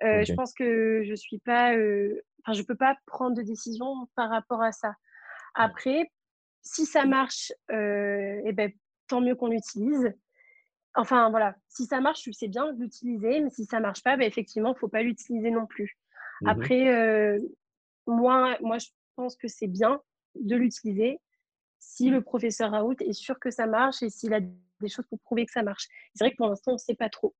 [0.00, 4.62] Je pense que je suis pas, enfin, je peux pas prendre de décision par rapport
[4.62, 4.94] à ça.
[5.56, 6.12] Après,
[6.62, 8.70] si ça marche, eh ben,
[9.08, 10.14] tant mieux qu'on l'utilise.
[10.98, 14.24] Enfin, voilà, si ça marche, c'est bien de l'utiliser, mais si ça marche pas, bah,
[14.24, 15.96] effectivement, il ne faut pas l'utiliser non plus.
[16.40, 17.38] Mmh Après,
[18.08, 20.00] moi, moi, je pense que c'est bien
[20.34, 21.20] de l'utiliser
[21.78, 25.20] si le professeur Raoult est sûr que ça marche et s'il a des choses pour
[25.20, 25.86] prouver que ça marche.
[26.14, 27.32] C'est vrai que pour l'instant, on ne sait pas trop.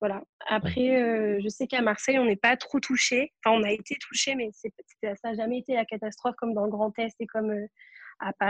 [0.00, 0.22] Voilà.
[0.46, 3.34] Après, je sais qu'à Marseille, on n'est pas trop touché.
[3.44, 6.70] Enfin, on a été touché, mais ça n'a jamais été la catastrophe comme dans le
[6.70, 7.54] Grand Est et comme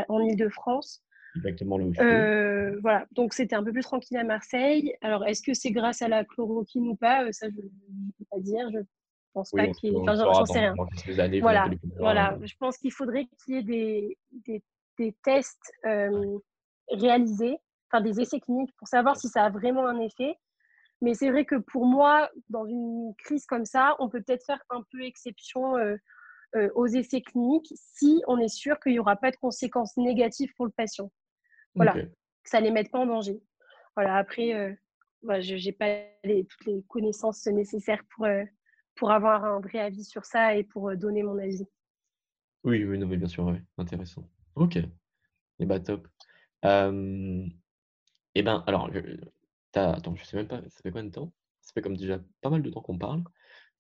[0.09, 1.04] en Ile-de-France.
[1.37, 4.95] Exactement euh, Voilà, donc c'était un peu plus tranquille à Marseille.
[5.01, 7.31] Alors, est-ce que c'est grâce à la chloroquine ou pas?
[7.33, 8.69] Ça, je ne peux pas dire.
[8.71, 8.81] Je
[9.33, 10.75] pense pas qu'il enfin, j'en sais rien.
[11.41, 11.69] voilà,
[11.99, 12.39] voilà.
[12.43, 14.63] je pense qu'il faudrait qu'il y ait des, des,
[14.99, 15.73] des tests
[16.91, 17.59] réalisés,
[17.91, 20.37] enfin des essais cliniques pour savoir si ça a vraiment un effet.
[21.01, 24.63] Mais c'est vrai que pour moi, dans une crise comme ça, on peut peut-être faire
[24.71, 25.97] un peu exception euh,
[26.57, 30.53] euh, aux essais cliniques si on est sûr qu'il n'y aura pas de conséquences négatives
[30.57, 31.11] pour le patient.
[31.75, 32.09] Voilà, que
[32.45, 33.43] ça ne les mette pas en danger.
[33.97, 34.73] Voilà, après, euh,
[35.41, 38.27] je n'ai pas toutes les connaissances nécessaires pour,
[38.95, 41.67] pour avoir un vrai avis sur ça et pour donner mon avis.
[42.65, 43.63] Oui, oui, non, mais bien sûr, ouais.
[43.77, 44.29] intéressant.
[44.55, 44.89] Ok, et
[45.59, 46.09] eh bah top.
[46.65, 47.47] Euh,
[48.35, 48.91] et ben, alors,
[49.75, 51.33] attends, je sais même pas, ça fait combien de temps?
[51.61, 53.23] Ça fait comme déjà pas mal de temps qu'on parle.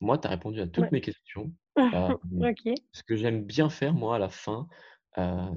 [0.00, 1.52] Moi, tu as répondu à toutes mes questions.
[1.76, 4.68] ce que j'aime bien faire, moi, à la fin,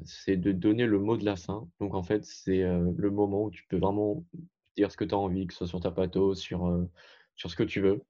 [0.03, 1.67] c'est de donner le mot de la fin.
[1.79, 4.23] Donc, en fait, c'est le moment où tu peux vraiment
[4.75, 6.87] dire ce que tu as envie, que ce soit sur ta pato, sur,
[7.35, 8.01] sur ce que tu veux.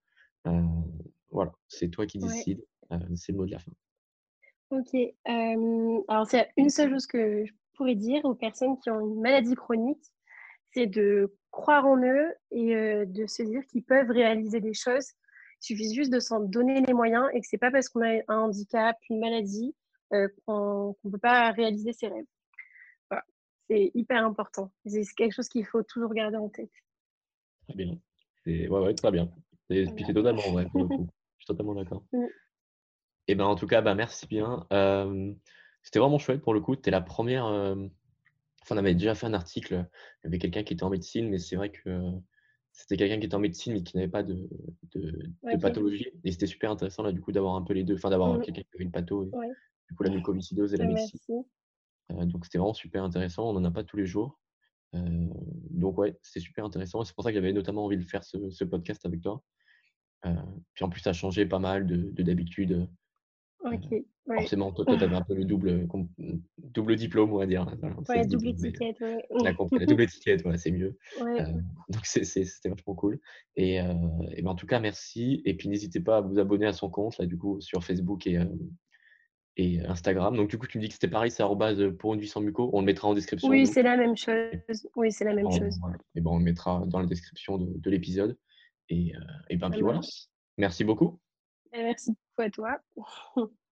[1.31, 2.63] voilà, c'est toi qui décides.
[3.15, 3.71] c'est le mot de la fin.
[4.71, 4.95] Ok.
[5.25, 9.55] alors, c'est une seule chose que je pourrais dire aux personnes qui ont une maladie
[9.55, 10.03] chronique,
[10.73, 15.07] c'est de croire en eux et de se dire qu'ils peuvent réaliser des choses.
[15.61, 18.21] Il suffit juste de s'en donner les moyens et que c'est pas parce qu'on a
[18.27, 19.73] un handicap, une maladie,
[20.13, 22.25] euh, qu'on ne peut pas réaliser ses rêves.
[23.09, 23.23] Voilà.
[23.69, 24.71] C'est hyper important.
[24.85, 26.71] C'est quelque chose qu'il faut toujours garder en tête.
[27.67, 27.97] Très bien.
[28.45, 29.29] Ouais, ouais, très bien.
[29.69, 31.07] Et puis c'est totalement vrai pour le coup.
[31.37, 32.03] Je suis totalement d'accord.
[32.13, 32.25] Mm.
[33.29, 34.65] Et ben en tout cas, bah, merci bien.
[34.71, 35.33] Euh,
[35.83, 36.75] c'était vraiment chouette pour le coup.
[36.77, 37.75] Tu es la première
[38.73, 39.85] on avait déjà fait un article,
[40.23, 42.11] il y avait quelqu'un qui était en médecine, mais c'est vrai que
[42.71, 44.49] c'était quelqu'un qui était en médecine mais qui n'avait pas de,
[45.61, 46.11] pathologie.
[46.23, 48.41] Et c'était super intéressant là du coup d'avoir un peu les deux, enfin d'avoir mmh.
[48.41, 49.31] quelqu'un qui avait une patho,
[49.87, 51.19] du coup la mucoviscidose et la médecine.
[52.11, 54.39] Euh, donc c'était vraiment super intéressant, on n'en a pas tous les jours.
[54.95, 55.27] Euh,
[55.69, 57.03] donc ouais, c'était super intéressant.
[57.03, 59.43] C'est pour ça que j'avais notamment envie de faire ce, podcast avec toi.
[60.25, 60.33] Euh,
[60.73, 62.87] puis en plus, ça a changé pas mal de d'habitude.
[64.25, 65.87] Forcément, toi, tu avais un peu le double,
[66.57, 67.65] double diplôme, on va dire.
[68.09, 69.25] ouais, double étiquette, ouais.
[69.79, 70.97] La, double étiquette, ouais, c'est mieux.
[71.21, 71.43] Euh,
[71.89, 73.19] donc, c'était vachement cool.
[73.55, 73.93] Et, euh,
[74.31, 75.41] et ben, en tout cas, merci.
[75.45, 78.25] Et puis, n'hésitez pas à vous abonner à son compte, là, du coup, sur Facebook
[78.27, 78.45] et, euh,
[79.57, 80.35] et Instagram.
[80.35, 81.43] Donc, du coup, tu me dis que c'était pareil, c'est
[81.97, 82.69] pour une vie sans muco.
[82.73, 83.49] On le mettra en description.
[83.49, 84.87] Oui, c'est la même chose.
[84.95, 85.79] Oui, c'est la même chose.
[86.15, 88.37] Et ben, on le mettra dans la description de, de l'épisode.
[88.89, 89.13] Et,
[89.49, 89.99] et ben, puis voilà.
[90.57, 91.19] Merci beaucoup.
[91.73, 92.79] Merci beaucoup à toi.